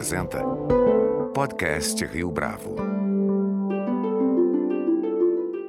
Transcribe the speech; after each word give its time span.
apresenta 0.00 0.42
Podcast 1.34 2.02
Rio 2.06 2.30
Bravo. 2.30 2.74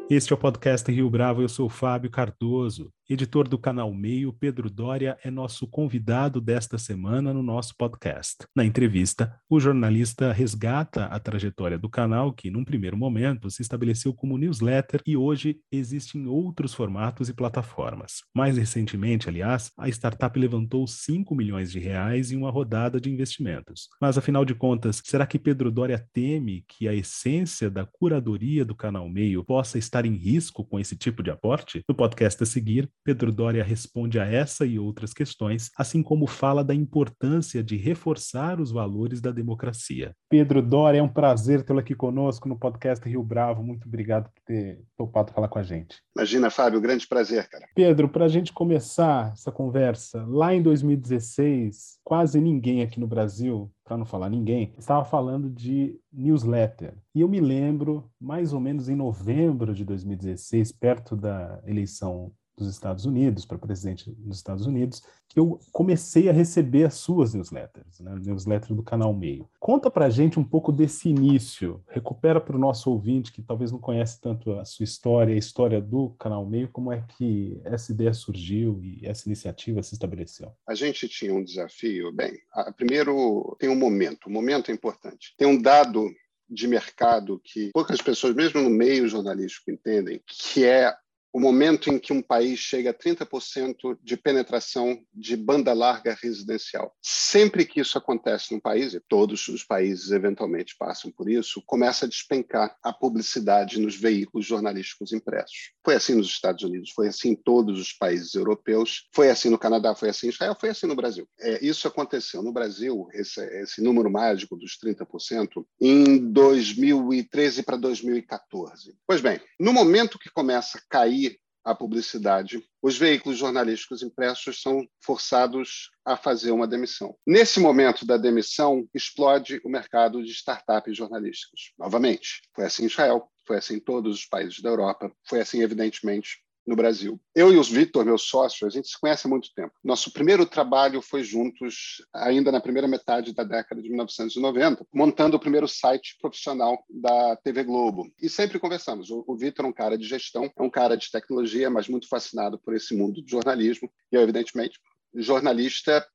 Este 0.09 0.31
é 0.31 0.35
o 0.35 0.39
podcast 0.39 0.89
Rio 0.89 1.09
Bravo, 1.09 1.41
eu 1.41 1.49
sou 1.49 1.67
Fábio 1.67 2.09
Cardoso, 2.09 2.89
editor 3.11 3.45
do 3.45 3.57
canal 3.57 3.93
Meio. 3.93 4.31
Pedro 4.31 4.69
Dória 4.69 5.17
é 5.21 5.29
nosso 5.29 5.67
convidado 5.67 6.39
desta 6.39 6.77
semana 6.77 7.33
no 7.33 7.43
nosso 7.43 7.75
podcast. 7.75 8.45
Na 8.55 8.63
entrevista, 8.63 9.37
o 9.49 9.59
jornalista 9.59 10.31
resgata 10.31 11.05
a 11.05 11.19
trajetória 11.19 11.77
do 11.77 11.89
canal, 11.89 12.31
que 12.31 12.49
num 12.49 12.63
primeiro 12.63 12.95
momento 12.95 13.51
se 13.51 13.61
estabeleceu 13.61 14.13
como 14.13 14.37
newsletter 14.37 15.01
e 15.05 15.17
hoje 15.17 15.59
existe 15.69 16.17
em 16.17 16.25
outros 16.25 16.73
formatos 16.73 17.27
e 17.27 17.33
plataformas. 17.33 18.21
Mais 18.33 18.57
recentemente, 18.57 19.27
aliás, 19.27 19.71
a 19.77 19.89
startup 19.89 20.39
levantou 20.39 20.87
5 20.87 21.35
milhões 21.35 21.69
de 21.69 21.79
reais 21.79 22.31
em 22.31 22.37
uma 22.37 22.49
rodada 22.49 23.01
de 23.01 23.11
investimentos. 23.11 23.89
Mas 23.99 24.17
afinal 24.17 24.45
de 24.45 24.55
contas, 24.55 25.01
será 25.03 25.27
que 25.27 25.37
Pedro 25.37 25.69
Dória 25.69 26.07
teme 26.13 26.63
que 26.65 26.87
a 26.87 26.93
essência 26.93 27.69
da 27.69 27.85
curadoria 27.85 28.63
do 28.63 28.73
canal 28.73 29.09
Meio 29.09 29.43
possa 29.43 29.77
estar 29.77 30.05
em 30.05 30.15
risco 30.15 30.63
com 30.63 30.79
esse 30.79 30.95
tipo 30.95 31.21
de 31.21 31.29
aporte? 31.29 31.83
No 31.89 31.93
podcast 31.93 32.41
a 32.41 32.45
seguir, 32.45 32.89
Pedro 33.03 33.31
Doria 33.31 33.63
responde 33.63 34.19
a 34.19 34.25
essa 34.25 34.65
e 34.65 34.77
outras 34.77 35.13
questões, 35.13 35.71
assim 35.77 36.03
como 36.03 36.27
fala 36.27 36.63
da 36.63 36.73
importância 36.73 37.63
de 37.63 37.75
reforçar 37.75 38.61
os 38.61 38.71
valores 38.71 39.19
da 39.19 39.31
democracia. 39.31 40.15
Pedro 40.29 40.61
Doria, 40.61 40.99
é 40.99 41.03
um 41.03 41.09
prazer 41.09 41.63
tê-lo 41.63 41.79
aqui 41.79 41.95
conosco 41.95 42.47
no 42.47 42.57
podcast 42.57 43.07
Rio 43.07 43.23
Bravo. 43.23 43.63
Muito 43.63 43.87
obrigado 43.87 44.25
por 44.25 44.41
ter 44.45 44.81
topado 44.95 45.31
falar 45.33 45.47
com 45.47 45.59
a 45.59 45.63
gente. 45.63 45.97
Imagina, 46.15 46.49
Fábio, 46.49 46.79
grande 46.79 47.07
prazer, 47.07 47.49
cara. 47.49 47.67
Pedro, 47.75 48.07
para 48.07 48.25
a 48.25 48.29
gente 48.29 48.53
começar 48.53 49.31
essa 49.33 49.51
conversa, 49.51 50.23
lá 50.27 50.53
em 50.53 50.61
2016, 50.61 51.99
quase 52.03 52.39
ninguém 52.39 52.81
aqui 52.81 52.99
no 52.99 53.07
Brasil 53.07 53.71
para 53.83 53.97
não 53.97 54.05
falar 54.05 54.29
ninguém, 54.29 54.73
estava 54.77 55.03
falando 55.03 55.49
de 55.49 55.99
newsletter. 56.13 56.93
E 57.13 57.19
eu 57.19 57.27
me 57.27 57.41
lembro, 57.41 58.09
mais 58.17 58.53
ou 58.53 58.59
menos 58.61 58.87
em 58.87 58.95
novembro 58.95 59.73
de 59.73 59.83
2016, 59.83 60.71
perto 60.71 61.13
da 61.13 61.61
eleição 61.65 62.31
dos 62.57 62.69
Estados 62.69 63.05
Unidos, 63.05 63.45
para 63.45 63.57
presidente 63.57 64.09
dos 64.11 64.37
Estados 64.37 64.65
Unidos, 64.65 65.01
que 65.27 65.39
eu 65.39 65.59
comecei 65.71 66.29
a 66.29 66.33
receber 66.33 66.85
as 66.85 66.95
suas 66.95 67.33
newsletters, 67.33 67.99
né? 67.99 68.13
newsletter 68.21 68.75
do 68.75 68.83
canal 68.83 69.13
Meio. 69.13 69.49
Conta 69.59 69.89
para 69.89 70.05
a 70.05 70.09
gente 70.09 70.39
um 70.39 70.43
pouco 70.43 70.71
desse 70.71 71.09
início, 71.09 71.83
recupera 71.87 72.41
para 72.41 72.55
o 72.55 72.59
nosso 72.59 72.91
ouvinte 72.91 73.31
que 73.31 73.41
talvez 73.41 73.71
não 73.71 73.79
conhece 73.79 74.19
tanto 74.19 74.51
a 74.59 74.65
sua 74.65 74.83
história, 74.83 75.33
a 75.33 75.37
história 75.37 75.81
do 75.81 76.09
canal 76.19 76.45
Meio, 76.45 76.69
como 76.69 76.91
é 76.91 77.03
que 77.17 77.59
essa 77.63 77.91
ideia 77.91 78.13
surgiu 78.13 78.79
e 78.83 79.05
essa 79.05 79.27
iniciativa 79.27 79.81
se 79.81 79.93
estabeleceu. 79.93 80.51
A 80.67 80.75
gente 80.75 81.07
tinha 81.07 81.33
um 81.33 81.43
desafio, 81.43 82.11
bem, 82.11 82.37
a, 82.51 82.71
primeiro 82.71 83.55
tem 83.59 83.69
um 83.69 83.75
momento, 83.75 84.27
o 84.27 84.31
momento 84.31 84.69
é 84.69 84.73
importante. 84.73 85.33
Tem 85.37 85.47
um 85.47 85.61
dado 85.61 86.11
de 86.49 86.67
mercado 86.67 87.39
que 87.41 87.71
poucas 87.71 88.01
pessoas, 88.01 88.35
mesmo 88.35 88.61
no 88.61 88.69
meio 88.69 89.07
jornalístico, 89.07 89.71
entendem, 89.71 90.21
que 90.27 90.65
é 90.65 90.93
o 91.33 91.39
momento 91.39 91.89
em 91.89 91.97
que 91.97 92.13
um 92.13 92.21
país 92.21 92.59
chega 92.59 92.91
a 92.91 92.93
30% 92.93 93.97
de 94.03 94.17
penetração 94.17 95.01
de 95.13 95.35
banda 95.35 95.73
larga 95.73 96.17
residencial. 96.21 96.95
Sempre 97.01 97.65
que 97.65 97.79
isso 97.79 97.97
acontece 97.97 98.53
num 98.53 98.59
país, 98.59 98.93
e 98.93 98.99
todos 98.99 99.47
os 99.47 99.63
países 99.63 100.11
eventualmente 100.11 100.75
passam 100.77 101.11
por 101.11 101.29
isso, 101.29 101.61
começa 101.65 102.05
a 102.05 102.09
despencar 102.09 102.75
a 102.83 102.91
publicidade 102.91 103.79
nos 103.79 103.95
veículos 103.95 104.45
jornalísticos 104.45 105.13
impressos. 105.13 105.71
Foi 105.83 105.95
assim 105.95 106.15
nos 106.15 106.27
Estados 106.27 106.63
Unidos, 106.63 106.91
foi 106.91 107.07
assim 107.07 107.29
em 107.29 107.35
todos 107.35 107.79
os 107.79 107.93
países 107.93 108.33
europeus, 108.33 109.07
foi 109.13 109.29
assim 109.29 109.49
no 109.49 109.57
Canadá, 109.57 109.95
foi 109.95 110.09
assim 110.09 110.27
em 110.27 110.29
Israel, 110.29 110.55
foi 110.59 110.69
assim 110.69 110.87
no 110.87 110.95
Brasil. 110.95 111.27
É, 111.39 111.65
isso 111.65 111.87
aconteceu 111.87 112.41
no 112.41 112.51
Brasil, 112.51 113.07
esse, 113.13 113.41
esse 113.61 113.81
número 113.81 114.11
mágico 114.11 114.55
dos 114.55 114.77
30%, 114.77 115.65
em 115.79 116.17
2013 116.31 117.63
para 117.63 117.77
2014. 117.77 118.95
Pois 119.07 119.21
bem, 119.21 119.39
no 119.59 119.71
momento 119.71 120.19
que 120.19 120.29
começa 120.29 120.77
a 120.77 120.81
cair 120.89 121.20
a 121.63 121.75
publicidade, 121.75 122.63
os 122.81 122.97
veículos 122.97 123.37
jornalísticos 123.37 124.01
impressos 124.01 124.61
são 124.61 124.85
forçados 125.03 125.91
a 126.03 126.17
fazer 126.17 126.51
uma 126.51 126.67
demissão. 126.67 127.15
Nesse 127.25 127.59
momento 127.59 128.05
da 128.05 128.17
demissão, 128.17 128.87
explode 128.93 129.61
o 129.63 129.69
mercado 129.69 130.23
de 130.23 130.31
startups 130.31 130.97
jornalísticas. 130.97 131.71
Novamente, 131.77 132.41
foi 132.55 132.65
assim 132.65 132.83
em 132.83 132.87
Israel, 132.87 133.29
foi 133.45 133.57
assim 133.57 133.75
em 133.75 133.79
todos 133.79 134.17
os 134.19 134.25
países 134.25 134.61
da 134.61 134.69
Europa, 134.69 135.11
foi 135.27 135.41
assim, 135.41 135.61
evidentemente, 135.61 136.43
no 136.71 136.75
Brasil. 136.75 137.19
Eu 137.35 137.53
e 137.53 137.57
os 137.57 137.69
Vitor, 137.69 138.03
meu 138.03 138.17
sócio, 138.17 138.65
a 138.65 138.69
gente 138.69 138.87
se 138.87 138.99
conhece 138.99 139.27
há 139.27 139.29
muito 139.29 139.53
tempo. 139.53 139.73
Nosso 139.83 140.11
primeiro 140.11 140.45
trabalho 140.45 141.01
foi 141.01 141.23
juntos, 141.23 142.03
ainda 142.13 142.51
na 142.51 142.61
primeira 142.61 142.87
metade 142.87 143.33
da 143.33 143.43
década 143.43 143.81
de 143.81 143.89
1990, 143.89 144.87
montando 144.93 145.35
o 145.37 145.39
primeiro 145.39 145.67
site 145.67 146.17
profissional 146.19 146.83
da 146.89 147.35
TV 147.35 147.63
Globo. 147.63 148.09
E 148.19 148.29
sempre 148.29 148.57
conversamos. 148.57 149.11
O, 149.11 149.35
Vitor 149.35 149.65
é 149.65 149.67
um 149.67 149.73
cara 149.73 149.97
de 149.97 150.05
gestão, 150.05 150.51
é 150.57 150.63
um 150.63 150.69
cara 150.69 150.95
de 150.95 151.11
tecnologia, 151.11 151.69
mas 151.69 151.87
muito 151.87 152.07
fascinado 152.07 152.57
por 152.57 152.73
esse 152.73 152.95
mundo 152.95 153.21
do 153.21 153.29
jornalismo. 153.29 153.91
E 154.11 154.15
eu, 154.15 154.21
evidentemente, 154.21 154.79
jornalista, 155.13 156.05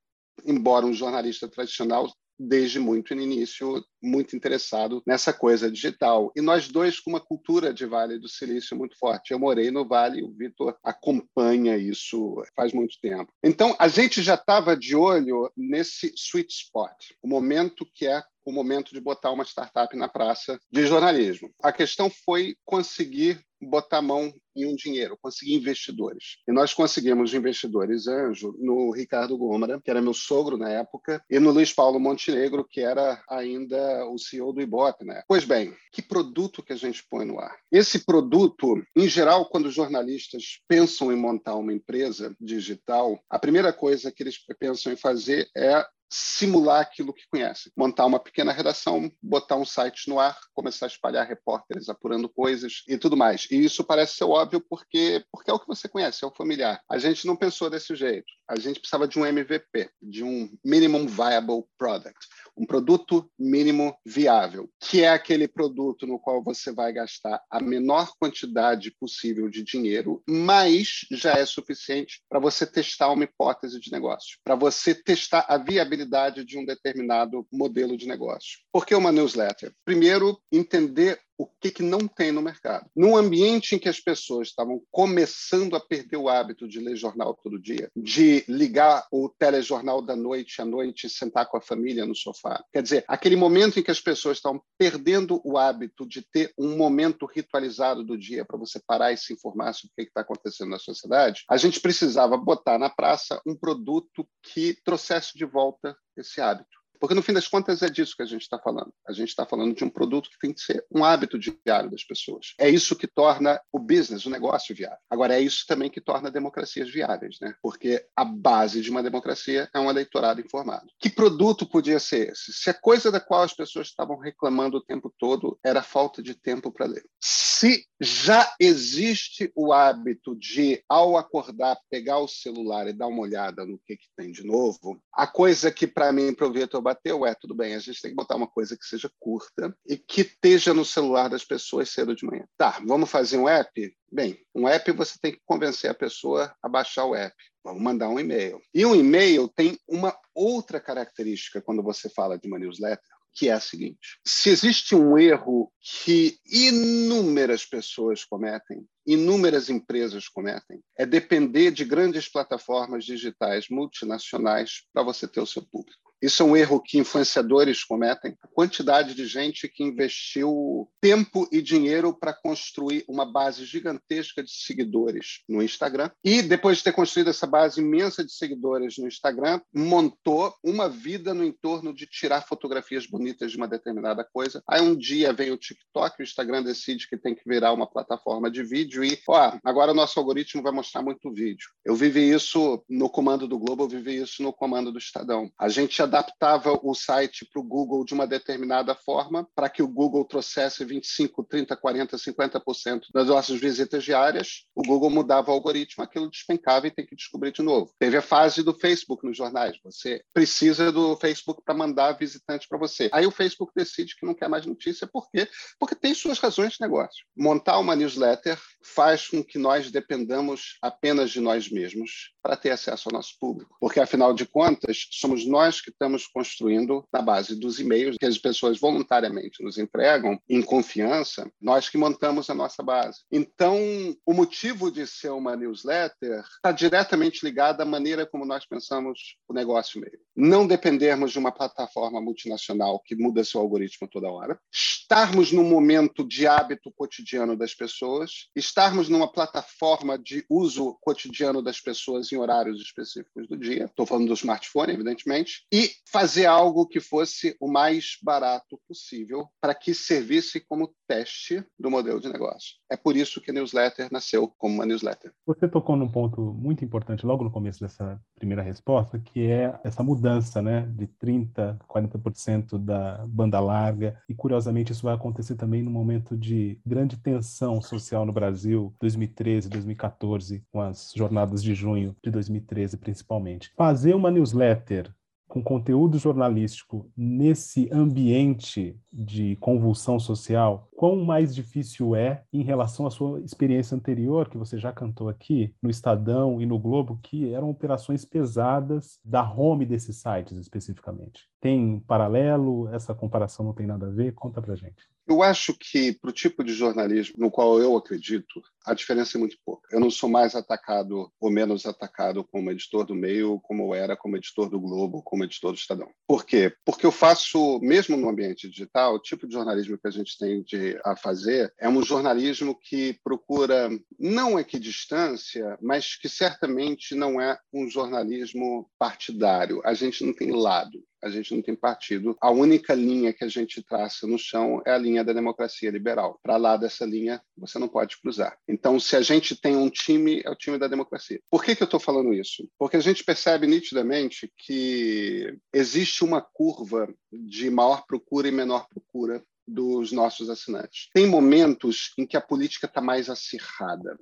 embora 0.44 0.86
um 0.86 0.92
jornalista 0.92 1.48
tradicional, 1.48 2.10
desde 2.38 2.78
muito 2.78 3.14
no 3.14 3.22
início, 3.22 3.84
muito 4.02 4.36
interessado 4.36 5.02
nessa 5.06 5.32
coisa 5.32 5.70
digital. 5.70 6.32
E 6.36 6.40
nós 6.40 6.68
dois 6.68 7.00
com 7.00 7.10
uma 7.10 7.20
cultura 7.20 7.72
de 7.72 7.86
Vale 7.86 8.18
do 8.18 8.28
Silício 8.28 8.76
muito 8.76 8.96
forte. 8.98 9.32
Eu 9.32 9.38
morei 9.38 9.70
no 9.70 9.86
Vale, 9.86 10.22
o 10.22 10.32
Vitor 10.32 10.76
acompanha 10.82 11.76
isso 11.76 12.42
faz 12.54 12.72
muito 12.72 12.96
tempo. 13.00 13.32
Então, 13.42 13.74
a 13.78 13.88
gente 13.88 14.22
já 14.22 14.34
estava 14.34 14.76
de 14.76 14.94
olho 14.94 15.50
nesse 15.56 16.12
sweet 16.16 16.52
spot, 16.52 16.96
o 17.22 17.28
momento 17.28 17.86
que 17.94 18.06
é 18.06 18.22
o 18.46 18.52
momento 18.52 18.94
de 18.94 19.00
botar 19.00 19.32
uma 19.32 19.44
startup 19.44 19.94
na 19.96 20.08
praça 20.08 20.58
de 20.70 20.86
jornalismo. 20.86 21.50
A 21.62 21.72
questão 21.72 22.08
foi 22.08 22.56
conseguir 22.64 23.44
botar 23.60 24.02
mão 24.02 24.32
em 24.54 24.66
um 24.66 24.74
dinheiro, 24.74 25.18
conseguir 25.20 25.54
investidores. 25.54 26.38
E 26.48 26.52
nós 26.52 26.72
conseguimos 26.72 27.34
investidores 27.34 28.06
anjo 28.06 28.54
no 28.58 28.90
Ricardo 28.90 29.36
Gomara, 29.36 29.80
que 29.82 29.90
era 29.90 30.00
meu 30.00 30.14
sogro 30.14 30.56
na 30.56 30.70
época, 30.70 31.22
e 31.28 31.38
no 31.38 31.50
Luiz 31.50 31.72
Paulo 31.72 32.00
Montenegro, 32.00 32.66
que 32.68 32.80
era 32.80 33.22
ainda 33.28 34.06
o 34.06 34.18
CEO 34.18 34.52
do 34.52 34.62
Ibope, 34.62 35.04
né? 35.04 35.22
Pois 35.28 35.44
bem, 35.44 35.74
que 35.92 36.00
produto 36.00 36.62
que 36.62 36.72
a 36.72 36.76
gente 36.76 37.04
põe 37.08 37.24
no 37.24 37.38
ar? 37.38 37.54
Esse 37.70 38.04
produto, 38.04 38.82
em 38.94 39.08
geral, 39.08 39.48
quando 39.48 39.66
os 39.66 39.74
jornalistas 39.74 40.60
pensam 40.68 41.12
em 41.12 41.16
montar 41.16 41.56
uma 41.56 41.72
empresa 41.72 42.34
digital, 42.40 43.18
a 43.28 43.38
primeira 43.38 43.72
coisa 43.72 44.12
que 44.12 44.22
eles 44.22 44.38
pensam 44.58 44.92
em 44.92 44.96
fazer 44.96 45.48
é 45.56 45.84
simular 46.08 46.80
aquilo 46.80 47.12
que 47.12 47.26
conhece, 47.30 47.72
montar 47.76 48.06
uma 48.06 48.20
pequena 48.20 48.52
redação, 48.52 49.10
botar 49.22 49.56
um 49.56 49.64
site 49.64 50.08
no 50.08 50.20
ar, 50.20 50.38
começar 50.54 50.86
a 50.86 50.88
espalhar 50.88 51.26
repórteres 51.26 51.88
apurando 51.88 52.28
coisas 52.28 52.82
e 52.88 52.96
tudo 52.96 53.16
mais. 53.16 53.46
E 53.50 53.56
isso 53.56 53.84
parece 53.84 54.16
ser 54.16 54.24
óbvio 54.24 54.64
porque 54.68 55.24
porque 55.32 55.50
é 55.50 55.54
o 55.54 55.58
que 55.58 55.66
você 55.66 55.88
conhece, 55.88 56.24
é 56.24 56.26
o 56.26 56.34
familiar. 56.34 56.80
A 56.88 56.98
gente 56.98 57.26
não 57.26 57.36
pensou 57.36 57.68
desse 57.68 57.94
jeito. 57.94 58.26
A 58.48 58.56
gente 58.56 58.78
precisava 58.78 59.08
de 59.08 59.18
um 59.18 59.26
MVP, 59.26 59.90
de 60.00 60.22
um 60.22 60.48
minimum 60.64 61.06
viable 61.06 61.64
product, 61.76 62.18
um 62.56 62.64
produto 62.64 63.28
mínimo 63.36 63.96
viável, 64.04 64.70
que 64.80 65.02
é 65.02 65.08
aquele 65.08 65.48
produto 65.48 66.06
no 66.06 66.18
qual 66.18 66.42
você 66.42 66.72
vai 66.72 66.92
gastar 66.92 67.42
a 67.50 67.60
menor 67.60 68.12
quantidade 68.20 68.92
possível 69.00 69.48
de 69.48 69.64
dinheiro, 69.64 70.22
mas 70.28 71.06
já 71.10 71.32
é 71.32 71.44
suficiente 71.44 72.22
para 72.28 72.38
você 72.38 72.64
testar 72.64 73.10
uma 73.10 73.24
hipótese 73.24 73.80
de 73.80 73.90
negócio, 73.90 74.38
para 74.44 74.54
você 74.54 74.94
testar 74.94 75.44
a 75.48 75.58
viabilidade 75.58 75.95
viabilidade 75.96 76.44
de 76.44 76.58
um 76.58 76.64
determinado 76.64 77.46
modelo 77.50 77.96
de 77.96 78.06
negócio. 78.06 78.58
Por 78.72 78.84
que 78.84 78.94
uma 78.94 79.10
newsletter? 79.10 79.72
Primeiro, 79.84 80.38
entender 80.52 81.18
o 81.38 81.46
que, 81.46 81.70
que 81.70 81.82
não 81.82 82.06
tem 82.06 82.32
no 82.32 82.42
mercado. 82.42 82.88
Num 82.94 83.16
ambiente 83.16 83.74
em 83.74 83.78
que 83.78 83.88
as 83.88 84.00
pessoas 84.00 84.48
estavam 84.48 84.82
começando 84.90 85.76
a 85.76 85.80
perder 85.80 86.16
o 86.16 86.28
hábito 86.28 86.68
de 86.68 86.80
ler 86.80 86.96
jornal 86.96 87.34
todo 87.42 87.60
dia, 87.60 87.90
de 87.96 88.44
ligar 88.48 89.06
o 89.12 89.28
telejornal 89.28 90.00
da 90.02 90.16
noite 90.16 90.60
à 90.60 90.64
noite 90.64 91.06
e 91.06 91.10
sentar 91.10 91.46
com 91.48 91.56
a 91.56 91.60
família 91.60 92.06
no 92.06 92.14
sofá. 92.14 92.62
Quer 92.72 92.82
dizer, 92.82 93.04
aquele 93.08 93.36
momento 93.36 93.78
em 93.78 93.82
que 93.82 93.90
as 93.90 94.00
pessoas 94.00 94.38
estavam 94.38 94.62
perdendo 94.78 95.40
o 95.44 95.58
hábito 95.58 96.06
de 96.06 96.22
ter 96.22 96.52
um 96.58 96.76
momento 96.76 97.26
ritualizado 97.26 98.04
do 98.04 98.16
dia 98.16 98.44
para 98.44 98.58
você 98.58 98.80
parar 98.86 99.12
e 99.12 99.16
se 99.16 99.32
informar 99.32 99.72
sobre 99.72 99.92
o 99.92 99.96
que 99.96 100.08
está 100.08 100.20
acontecendo 100.20 100.70
na 100.70 100.78
sociedade, 100.78 101.44
a 101.48 101.56
gente 101.56 101.80
precisava 101.80 102.36
botar 102.36 102.78
na 102.78 102.90
praça 102.90 103.40
um 103.46 103.54
produto 103.54 104.26
que 104.42 104.76
trouxesse 104.84 105.36
de 105.36 105.44
volta 105.44 105.96
esse 106.16 106.40
hábito. 106.40 106.85
Porque, 107.00 107.14
no 107.14 107.22
fim 107.22 107.32
das 107.32 107.48
contas, 107.48 107.82
é 107.82 107.88
disso 107.88 108.16
que 108.16 108.22
a 108.22 108.26
gente 108.26 108.42
está 108.42 108.58
falando. 108.58 108.92
A 109.06 109.12
gente 109.12 109.28
está 109.28 109.44
falando 109.44 109.74
de 109.74 109.84
um 109.84 109.90
produto 109.90 110.30
que 110.30 110.38
tem 110.38 110.52
que 110.52 110.60
ser 110.60 110.84
um 110.90 111.04
hábito 111.04 111.38
diário 111.38 111.90
das 111.90 112.04
pessoas. 112.04 112.54
É 112.58 112.68
isso 112.68 112.96
que 112.96 113.06
torna 113.06 113.60
o 113.72 113.78
business, 113.78 114.26
o 114.26 114.30
negócio 114.30 114.74
viável. 114.74 114.98
Agora, 115.10 115.34
é 115.34 115.40
isso 115.40 115.64
também 115.66 115.90
que 115.90 116.00
torna 116.00 116.30
democracias 116.30 116.90
viáveis, 116.90 117.36
né? 117.40 117.54
Porque 117.62 118.04
a 118.16 118.24
base 118.24 118.80
de 118.80 118.90
uma 118.90 119.02
democracia 119.02 119.68
é 119.74 119.80
um 119.80 119.90
eleitorado 119.90 120.40
informado. 120.40 120.86
Que 120.98 121.10
produto 121.10 121.66
podia 121.66 121.98
ser 121.98 122.32
esse? 122.32 122.52
Se 122.52 122.70
a 122.70 122.74
coisa 122.74 123.10
da 123.10 123.20
qual 123.20 123.42
as 123.42 123.54
pessoas 123.54 123.88
estavam 123.88 124.18
reclamando 124.18 124.78
o 124.78 124.84
tempo 124.84 125.12
todo 125.18 125.58
era 125.64 125.82
falta 125.82 126.22
de 126.22 126.34
tempo 126.34 126.70
para 126.70 126.86
ler. 126.86 127.04
Se 127.20 127.86
já 128.00 128.54
existe 128.60 129.50
o 129.54 129.72
hábito 129.72 130.36
de, 130.36 130.82
ao 130.88 131.16
acordar, 131.16 131.78
pegar 131.90 132.18
o 132.18 132.28
celular 132.28 132.86
e 132.86 132.92
dar 132.92 133.06
uma 133.06 133.22
olhada 133.22 133.64
no 133.64 133.78
que, 133.78 133.96
que 133.96 134.08
tem 134.16 134.30
de 134.30 134.44
novo, 134.44 135.00
a 135.12 135.26
coisa 135.26 135.70
que, 135.70 135.86
para 135.86 136.12
mim, 136.12 136.34
Vitor 136.52 136.82
bateu? 136.86 137.26
É, 137.26 137.34
tudo 137.34 137.54
bem, 137.54 137.74
a 137.74 137.80
gente 137.80 138.00
tem 138.00 138.12
que 138.12 138.16
botar 138.16 138.36
uma 138.36 138.46
coisa 138.46 138.76
que 138.76 138.86
seja 138.86 139.10
curta 139.18 139.76
e 139.88 139.96
que 139.96 140.20
esteja 140.20 140.72
no 140.72 140.84
celular 140.84 141.28
das 141.28 141.44
pessoas 141.44 141.90
cedo 141.90 142.14
de 142.14 142.24
manhã. 142.24 142.46
Tá, 142.56 142.80
vamos 142.86 143.10
fazer 143.10 143.38
um 143.38 143.48
app? 143.48 143.96
Bem, 144.10 144.38
um 144.54 144.68
app 144.68 144.92
você 144.92 145.18
tem 145.20 145.32
que 145.32 145.40
convencer 145.44 145.90
a 145.90 145.94
pessoa 145.94 146.54
a 146.62 146.68
baixar 146.68 147.04
o 147.04 147.14
app. 147.14 147.34
Vamos 147.64 147.82
mandar 147.82 148.08
um 148.08 148.20
e-mail. 148.20 148.60
E 148.72 148.86
um 148.86 148.94
e-mail 148.94 149.48
tem 149.48 149.76
uma 149.88 150.16
outra 150.32 150.80
característica 150.80 151.60
quando 151.60 151.82
você 151.82 152.08
fala 152.08 152.38
de 152.38 152.46
uma 152.46 152.58
newsletter, 152.58 153.04
que 153.34 153.48
é 153.48 153.52
a 153.52 153.60
seguinte: 153.60 154.20
se 154.24 154.48
existe 154.48 154.94
um 154.94 155.18
erro 155.18 155.72
que 155.80 156.38
inúmeras 156.46 157.66
pessoas 157.66 158.24
cometem, 158.24 158.86
inúmeras 159.04 159.68
empresas 159.68 160.28
cometem, 160.28 160.80
é 160.96 161.04
depender 161.04 161.72
de 161.72 161.84
grandes 161.84 162.28
plataformas 162.28 163.04
digitais 163.04 163.66
multinacionais 163.68 164.84
para 164.92 165.02
você 165.02 165.26
ter 165.26 165.40
o 165.40 165.46
seu 165.46 165.62
público. 165.62 166.05
Isso 166.26 166.42
é 166.42 166.46
um 166.46 166.56
erro 166.56 166.80
que 166.80 166.98
influenciadores 166.98 167.84
cometem. 167.84 168.36
A 168.42 168.48
quantidade 168.48 169.14
de 169.14 169.26
gente 169.26 169.68
que 169.68 169.84
investiu 169.84 170.90
tempo 171.00 171.48
e 171.52 171.62
dinheiro 171.62 172.12
para 172.12 172.32
construir 172.34 173.04
uma 173.08 173.24
base 173.24 173.64
gigantesca 173.64 174.42
de 174.42 174.50
seguidores 174.50 175.44
no 175.48 175.62
Instagram. 175.62 176.10
E 176.24 176.42
depois 176.42 176.78
de 176.78 176.82
ter 176.82 176.92
construído 176.92 177.30
essa 177.30 177.46
base 177.46 177.80
imensa 177.80 178.24
de 178.24 178.32
seguidores 178.32 178.98
no 178.98 179.06
Instagram, 179.06 179.60
montou 179.72 180.52
uma 180.64 180.88
vida 180.88 181.32
no 181.32 181.44
entorno 181.44 181.94
de 181.94 182.06
tirar 182.06 182.44
fotografias 182.44 183.06
bonitas 183.06 183.52
de 183.52 183.56
uma 183.56 183.68
determinada 183.68 184.24
coisa. 184.24 184.60
Aí 184.68 184.80
um 184.80 184.96
dia 184.96 185.32
vem 185.32 185.52
o 185.52 185.56
TikTok, 185.56 186.20
o 186.20 186.24
Instagram 186.24 186.64
decide 186.64 187.08
que 187.08 187.16
tem 187.16 187.36
que 187.36 187.42
virar 187.46 187.72
uma 187.72 187.88
plataforma 187.88 188.50
de 188.50 188.64
vídeo 188.64 189.04
e, 189.04 189.16
ó, 189.28 189.56
agora 189.62 189.92
o 189.92 189.94
nosso 189.94 190.18
algoritmo 190.18 190.60
vai 190.60 190.72
mostrar 190.72 191.02
muito 191.02 191.32
vídeo. 191.32 191.68
Eu 191.84 191.94
vivi 191.94 192.28
isso 192.28 192.82
no 192.88 193.08
comando 193.08 193.46
do 193.46 193.60
Globo, 193.60 193.84
eu 193.84 193.88
vivi 193.88 194.16
isso 194.16 194.42
no 194.42 194.52
comando 194.52 194.90
do 194.90 194.98
Estadão. 194.98 195.48
A 195.56 195.68
gente 195.68 196.02
adaptava 196.16 196.78
o 196.82 196.94
site 196.94 197.46
para 197.52 197.60
o 197.60 197.64
Google 197.64 198.04
de 198.04 198.14
uma 198.14 198.26
determinada 198.26 198.94
forma 198.94 199.46
para 199.54 199.68
que 199.68 199.82
o 199.82 199.88
Google 199.88 200.24
trouxesse 200.24 200.84
25, 200.84 201.44
30, 201.44 201.76
40, 201.76 202.16
50% 202.16 203.00
das 203.12 203.26
nossas 203.26 203.60
visitas 203.60 204.02
diárias. 204.02 204.64
O 204.74 204.82
Google 204.82 205.10
mudava 205.10 205.50
o 205.50 205.54
algoritmo, 205.54 206.02
aquilo 206.02 206.30
despencava 206.30 206.86
e 206.86 206.90
tem 206.90 207.06
que 207.06 207.14
descobrir 207.14 207.52
de 207.52 207.62
novo. 207.62 207.92
Teve 207.98 208.16
a 208.16 208.22
fase 208.22 208.62
do 208.62 208.72
Facebook 208.72 209.26
nos 209.26 209.36
jornais. 209.36 209.78
Você 209.84 210.22
precisa 210.32 210.90
do 210.90 211.16
Facebook 211.16 211.62
para 211.64 211.74
mandar 211.74 212.12
visitantes 212.12 212.66
para 212.66 212.78
você. 212.78 213.10
Aí 213.12 213.26
o 213.26 213.30
Facebook 213.30 213.72
decide 213.74 214.16
que 214.16 214.26
não 214.26 214.34
quer 214.34 214.48
mais 214.48 214.64
notícia. 214.64 215.06
Por 215.06 215.28
quê? 215.30 215.48
Porque 215.78 215.94
tem 215.94 216.14
suas 216.14 216.38
razões 216.38 216.74
de 216.74 216.80
negócio. 216.80 217.24
Montar 217.36 217.78
uma 217.78 217.94
newsletter 217.94 218.58
faz 218.82 219.28
com 219.28 219.44
que 219.44 219.58
nós 219.58 219.90
dependamos 219.90 220.78
apenas 220.80 221.30
de 221.30 221.40
nós 221.40 221.70
mesmos 221.70 222.32
para 222.46 222.56
ter 222.56 222.70
acesso 222.70 223.08
ao 223.08 223.12
nosso 223.12 223.36
público. 223.40 223.76
Porque, 223.80 223.98
afinal 223.98 224.32
de 224.32 224.46
contas, 224.46 225.08
somos 225.10 225.44
nós 225.44 225.80
que 225.80 225.90
estamos 225.90 226.28
construindo 226.28 227.04
na 227.12 227.20
base 227.20 227.58
dos 227.58 227.80
e-mails 227.80 228.16
que 228.16 228.24
as 228.24 228.38
pessoas 228.38 228.78
voluntariamente 228.78 229.64
nos 229.64 229.78
entregam 229.78 230.38
em 230.48 230.62
confiança, 230.62 231.50
nós 231.60 231.88
que 231.88 231.98
montamos 231.98 232.48
a 232.48 232.54
nossa 232.54 232.84
base. 232.84 233.18
Então, 233.32 233.76
o 234.24 234.32
motivo 234.32 234.92
de 234.92 235.08
ser 235.08 235.30
uma 235.30 235.56
newsletter 235.56 236.44
está 236.54 236.70
diretamente 236.70 237.44
ligado 237.44 237.80
à 237.80 237.84
maneira 237.84 238.24
como 238.24 238.46
nós 238.46 238.64
pensamos 238.64 239.36
o 239.48 239.52
negócio 239.52 239.98
e-mail. 239.98 240.20
Não 240.36 240.66
dependermos 240.66 241.32
de 241.32 241.38
uma 241.38 241.50
plataforma 241.50 242.20
multinacional 242.20 243.00
que 243.00 243.16
muda 243.16 243.42
seu 243.42 243.60
algoritmo 243.60 244.06
toda 244.06 244.30
hora, 244.30 244.60
estarmos 244.70 245.50
no 245.52 245.62
momento 245.62 246.26
de 246.26 246.46
hábito 246.46 246.92
cotidiano 246.92 247.56
das 247.56 247.72
pessoas, 247.72 248.48
estarmos 248.54 249.08
numa 249.08 249.30
plataforma 249.30 250.18
de 250.18 250.44
uso 250.50 250.98
cotidiano 251.00 251.62
das 251.62 251.80
pessoas 251.80 252.30
em 252.32 252.36
horários 252.36 252.80
específicos 252.80 253.48
do 253.48 253.56
dia, 253.56 253.84
estou 253.84 254.04
falando 254.04 254.26
do 254.26 254.34
smartphone, 254.34 254.92
evidentemente, 254.92 255.64
e 255.72 255.90
fazer 256.10 256.46
algo 256.46 256.86
que 256.86 257.00
fosse 257.00 257.56
o 257.60 257.68
mais 257.68 258.18
barato 258.22 258.80
possível 258.86 259.48
para 259.60 259.74
que 259.74 259.94
servisse 259.94 260.60
como 260.60 260.92
teste 261.06 261.64
do 261.78 261.90
modelo 261.90 262.20
de 262.20 262.28
negócio. 262.28 262.74
É 262.90 262.96
por 262.96 263.16
isso 263.16 263.40
que 263.40 263.50
a 263.50 263.54
newsletter 263.54 264.08
nasceu 264.10 264.52
como 264.58 264.74
uma 264.74 264.86
newsletter. 264.86 265.32
Você 265.46 265.68
tocou 265.68 265.96
num 265.96 266.08
ponto 266.08 266.40
muito 266.40 266.84
importante 266.84 267.26
logo 267.26 267.44
no 267.44 267.50
começo 267.50 267.80
dessa 267.80 268.20
primeira 268.34 268.62
resposta, 268.62 269.18
que 269.18 269.46
é 269.46 269.78
essa 269.84 270.02
mudança, 270.02 270.60
né, 270.60 270.86
de 270.94 271.06
30, 271.06 271.78
40% 271.88 272.78
da 272.78 273.24
banda 273.26 273.60
larga, 273.60 274.20
e 274.28 274.34
curiosamente 274.34 274.92
isso 274.92 275.02
vai 275.02 275.14
acontecer 275.14 275.54
também 275.56 275.82
no 275.82 275.90
momento 275.90 276.36
de 276.36 276.78
grande 276.84 277.16
tensão 277.16 277.80
social 277.80 278.26
no 278.26 278.32
Brasil, 278.32 278.94
2013, 279.00 279.68
2014, 279.68 280.64
com 280.70 280.80
as 280.80 281.12
jornadas 281.14 281.62
de 281.62 281.74
junho 281.74 282.16
de 282.22 282.30
2013 282.30 282.96
principalmente. 282.96 283.72
Fazer 283.76 284.14
uma 284.14 284.30
newsletter 284.30 285.12
com 285.48 285.62
conteúdo 285.62 286.18
jornalístico 286.18 287.10
nesse 287.16 287.88
ambiente 287.92 288.98
de 289.16 289.56
convulsão 289.56 290.18
social, 290.18 290.88
quão 290.94 291.16
mais 291.24 291.54
difícil 291.54 292.14
é 292.14 292.44
em 292.52 292.62
relação 292.62 293.06
à 293.06 293.10
sua 293.10 293.40
experiência 293.40 293.96
anterior, 293.96 294.48
que 294.48 294.58
você 294.58 294.78
já 294.78 294.92
cantou 294.92 295.28
aqui, 295.28 295.74
no 295.82 295.88
Estadão 295.88 296.60
e 296.60 296.66
no 296.66 296.78
Globo, 296.78 297.18
que 297.22 297.52
eram 297.54 297.70
operações 297.70 298.24
pesadas 298.24 299.18
da 299.24 299.42
home 299.42 299.86
desses 299.86 300.16
sites 300.16 300.58
especificamente. 300.58 301.48
Tem 301.60 301.98
paralelo? 302.00 302.88
Essa 302.94 303.14
comparação 303.14 303.64
não 303.64 303.72
tem 303.72 303.86
nada 303.86 304.06
a 304.06 304.10
ver? 304.10 304.34
Conta 304.34 304.60
pra 304.60 304.76
gente. 304.76 305.06
Eu 305.26 305.42
acho 305.42 305.74
que, 305.76 306.12
para 306.12 306.30
o 306.30 306.32
tipo 306.32 306.62
de 306.62 306.72
jornalismo 306.72 307.34
no 307.36 307.50
qual 307.50 307.80
eu 307.80 307.96
acredito, 307.96 308.62
a 308.86 308.94
diferença 308.94 309.36
é 309.36 309.40
muito 309.40 309.56
pouca. 309.64 309.88
Eu 309.90 309.98
não 309.98 310.08
sou 310.08 310.28
mais 310.28 310.54
atacado 310.54 311.32
ou 311.40 311.50
menos 311.50 311.84
atacado 311.84 312.44
como 312.44 312.70
editor 312.70 313.04
do 313.04 313.14
meio, 313.14 313.58
como 313.60 313.82
eu 313.82 313.94
era 313.94 314.16
como 314.16 314.36
editor 314.36 314.70
do 314.70 314.78
Globo, 314.78 315.22
como 315.24 315.42
editor 315.42 315.72
do 315.72 315.78
Estadão. 315.78 316.08
Por 316.28 316.46
quê? 316.46 316.72
Porque 316.84 317.04
eu 317.04 317.10
faço, 317.10 317.80
mesmo 317.80 318.16
no 318.16 318.28
ambiente 318.28 318.70
digital, 318.70 319.05
o 319.08 319.18
tipo 319.18 319.46
de 319.46 319.52
jornalismo 319.52 319.98
que 319.98 320.06
a 320.06 320.10
gente 320.10 320.38
tem 320.38 320.62
de, 320.62 320.98
a 321.04 321.16
fazer 321.16 321.72
é 321.78 321.88
um 321.88 322.02
jornalismo 322.02 322.78
que 322.78 323.18
procura 323.24 323.88
não 324.18 324.58
equidistância, 324.58 325.78
mas 325.80 326.16
que 326.16 326.28
certamente 326.28 327.14
não 327.14 327.40
é 327.40 327.58
um 327.72 327.88
jornalismo 327.88 328.90
partidário. 328.98 329.80
A 329.84 329.94
gente 329.94 330.24
não 330.24 330.32
tem 330.32 330.52
lado 330.52 331.02
a 331.22 331.30
gente 331.30 331.54
não 331.54 331.62
tem 331.62 331.74
partido. 331.74 332.36
A 332.40 332.50
única 332.50 332.94
linha 332.94 333.32
que 333.32 333.44
a 333.44 333.48
gente 333.48 333.82
traça 333.82 334.26
no 334.26 334.38
chão 334.38 334.82
é 334.86 334.92
a 334.92 334.98
linha 334.98 335.24
da 335.24 335.32
democracia 335.32 335.90
liberal. 335.90 336.38
Para 336.42 336.56
lá 336.56 336.76
dessa 336.76 337.04
linha, 337.04 337.40
você 337.56 337.78
não 337.78 337.88
pode 337.88 338.20
cruzar. 338.20 338.56
Então, 338.68 338.98
se 339.00 339.16
a 339.16 339.22
gente 339.22 339.60
tem 339.60 339.76
um 339.76 339.90
time, 339.90 340.42
é 340.44 340.50
o 340.50 340.56
time 340.56 340.78
da 340.78 340.88
democracia. 340.88 341.40
Por 341.50 341.64
que, 341.64 341.74
que 341.74 341.82
eu 341.82 341.86
estou 341.86 342.00
falando 342.00 342.32
isso? 342.32 342.68
Porque 342.78 342.96
a 342.96 343.00
gente 343.00 343.24
percebe 343.24 343.66
nitidamente 343.66 344.50
que 344.56 345.56
existe 345.72 346.24
uma 346.24 346.40
curva 346.40 347.08
de 347.32 347.70
maior 347.70 348.04
procura 348.06 348.48
e 348.48 348.52
menor 348.52 348.86
procura 348.88 349.42
dos 349.66 350.12
nossos 350.12 350.48
assinantes. 350.48 351.08
Tem 351.12 351.26
momentos 351.26 352.12
em 352.16 352.26
que 352.26 352.36
a 352.36 352.40
política 352.40 352.86
está 352.86 353.00
mais 353.00 353.28
acirrada 353.28 354.16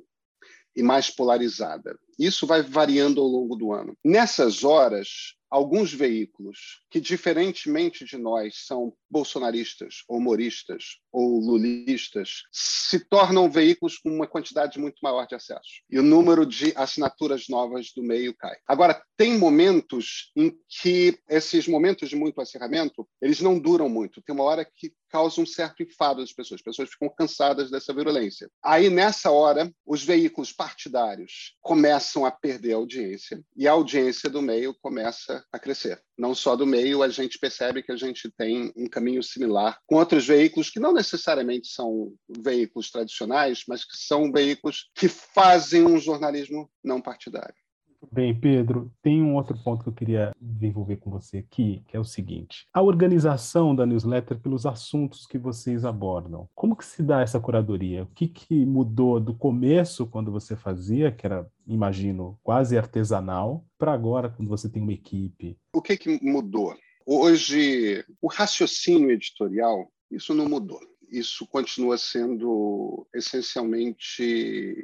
e 0.74 0.82
mais 0.82 1.10
polarizada. 1.10 1.96
Isso 2.18 2.46
vai 2.46 2.62
variando 2.62 3.20
ao 3.20 3.26
longo 3.26 3.56
do 3.56 3.72
ano. 3.72 3.96
Nessas 4.04 4.64
horas, 4.64 5.34
alguns 5.54 5.92
veículos 5.92 6.82
que, 6.90 7.00
diferentemente 7.00 8.04
de 8.04 8.16
nós, 8.16 8.66
são 8.66 8.92
bolsonaristas, 9.08 10.02
humoristas 10.08 10.98
ou 11.12 11.38
lulistas, 11.38 12.42
se 12.50 12.98
tornam 12.98 13.48
veículos 13.48 13.96
com 13.96 14.10
uma 14.10 14.26
quantidade 14.26 14.80
muito 14.80 14.98
maior 15.00 15.26
de 15.28 15.36
acesso. 15.36 15.82
E 15.88 15.96
o 15.96 16.02
número 16.02 16.44
de 16.44 16.72
assinaturas 16.74 17.44
novas 17.48 17.92
do 17.94 18.02
meio 18.02 18.34
cai. 18.36 18.56
Agora, 18.66 19.00
tem 19.16 19.38
momentos 19.38 20.32
em 20.36 20.52
que 20.68 21.16
esses 21.28 21.68
momentos 21.68 22.08
de 22.08 22.16
muito 22.16 22.40
acirramento, 22.40 23.08
eles 23.22 23.40
não 23.40 23.56
duram 23.56 23.88
muito. 23.88 24.20
Tem 24.22 24.34
uma 24.34 24.44
hora 24.44 24.64
que 24.64 24.92
causa 25.08 25.40
um 25.40 25.46
certo 25.46 25.84
enfado 25.84 26.20
das 26.20 26.32
pessoas. 26.32 26.58
As 26.58 26.64
pessoas 26.64 26.90
ficam 26.90 27.08
cansadas 27.08 27.70
dessa 27.70 27.94
virulência. 27.94 28.50
Aí, 28.60 28.90
nessa 28.90 29.30
hora, 29.30 29.72
os 29.86 30.02
veículos 30.02 30.52
partidários 30.52 31.54
começam 31.60 32.03
a 32.24 32.30
perder 32.30 32.74
audiência 32.74 33.42
e 33.56 33.66
a 33.66 33.72
audiência 33.72 34.28
do 34.28 34.42
meio 34.42 34.74
começa 34.74 35.44
a 35.52 35.58
crescer. 35.58 36.02
Não 36.16 36.34
só 36.34 36.54
do 36.54 36.66
meio, 36.66 37.02
a 37.02 37.08
gente 37.08 37.38
percebe 37.38 37.82
que 37.82 37.90
a 37.92 37.96
gente 37.96 38.30
tem 38.36 38.72
um 38.76 38.88
caminho 38.88 39.22
similar 39.22 39.78
com 39.86 39.96
outros 39.96 40.26
veículos 40.26 40.70
que 40.70 40.78
não 40.78 40.92
necessariamente 40.92 41.68
são 41.68 42.12
veículos 42.28 42.90
tradicionais, 42.90 43.64
mas 43.66 43.84
que 43.84 43.96
são 43.96 44.30
veículos 44.30 44.90
que 44.94 45.08
fazem 45.08 45.86
um 45.86 45.98
jornalismo 45.98 46.70
não 46.82 47.00
partidário. 47.00 47.63
Bem, 48.12 48.38
Pedro, 48.38 48.92
tem 49.02 49.22
um 49.22 49.34
outro 49.34 49.56
ponto 49.62 49.82
que 49.82 49.88
eu 49.88 49.94
queria 49.94 50.32
desenvolver 50.40 50.96
com 50.96 51.10
você 51.10 51.38
aqui, 51.38 51.82
que 51.88 51.96
é 51.96 52.00
o 52.00 52.04
seguinte: 52.04 52.66
a 52.72 52.82
organização 52.82 53.74
da 53.74 53.86
newsletter 53.86 54.38
pelos 54.38 54.66
assuntos 54.66 55.26
que 55.26 55.38
vocês 55.38 55.84
abordam. 55.84 56.48
Como 56.54 56.76
que 56.76 56.84
se 56.84 57.02
dá 57.02 57.20
essa 57.20 57.40
curadoria? 57.40 58.04
O 58.04 58.06
que, 58.06 58.28
que 58.28 58.66
mudou 58.66 59.20
do 59.20 59.34
começo, 59.34 60.06
quando 60.06 60.30
você 60.30 60.56
fazia, 60.56 61.10
que 61.10 61.26
era, 61.26 61.46
imagino, 61.66 62.38
quase 62.42 62.76
artesanal, 62.76 63.64
para 63.78 63.92
agora, 63.92 64.28
quando 64.28 64.48
você 64.48 64.68
tem 64.68 64.82
uma 64.82 64.92
equipe? 64.92 65.56
O 65.74 65.82
que, 65.82 65.96
que 65.96 66.18
mudou? 66.22 66.74
Hoje, 67.06 68.04
o 68.20 68.28
raciocínio 68.28 69.10
editorial, 69.10 69.90
isso 70.10 70.34
não 70.34 70.48
mudou. 70.48 70.80
Isso 71.10 71.46
continua 71.46 71.98
sendo 71.98 73.06
essencialmente 73.14 74.74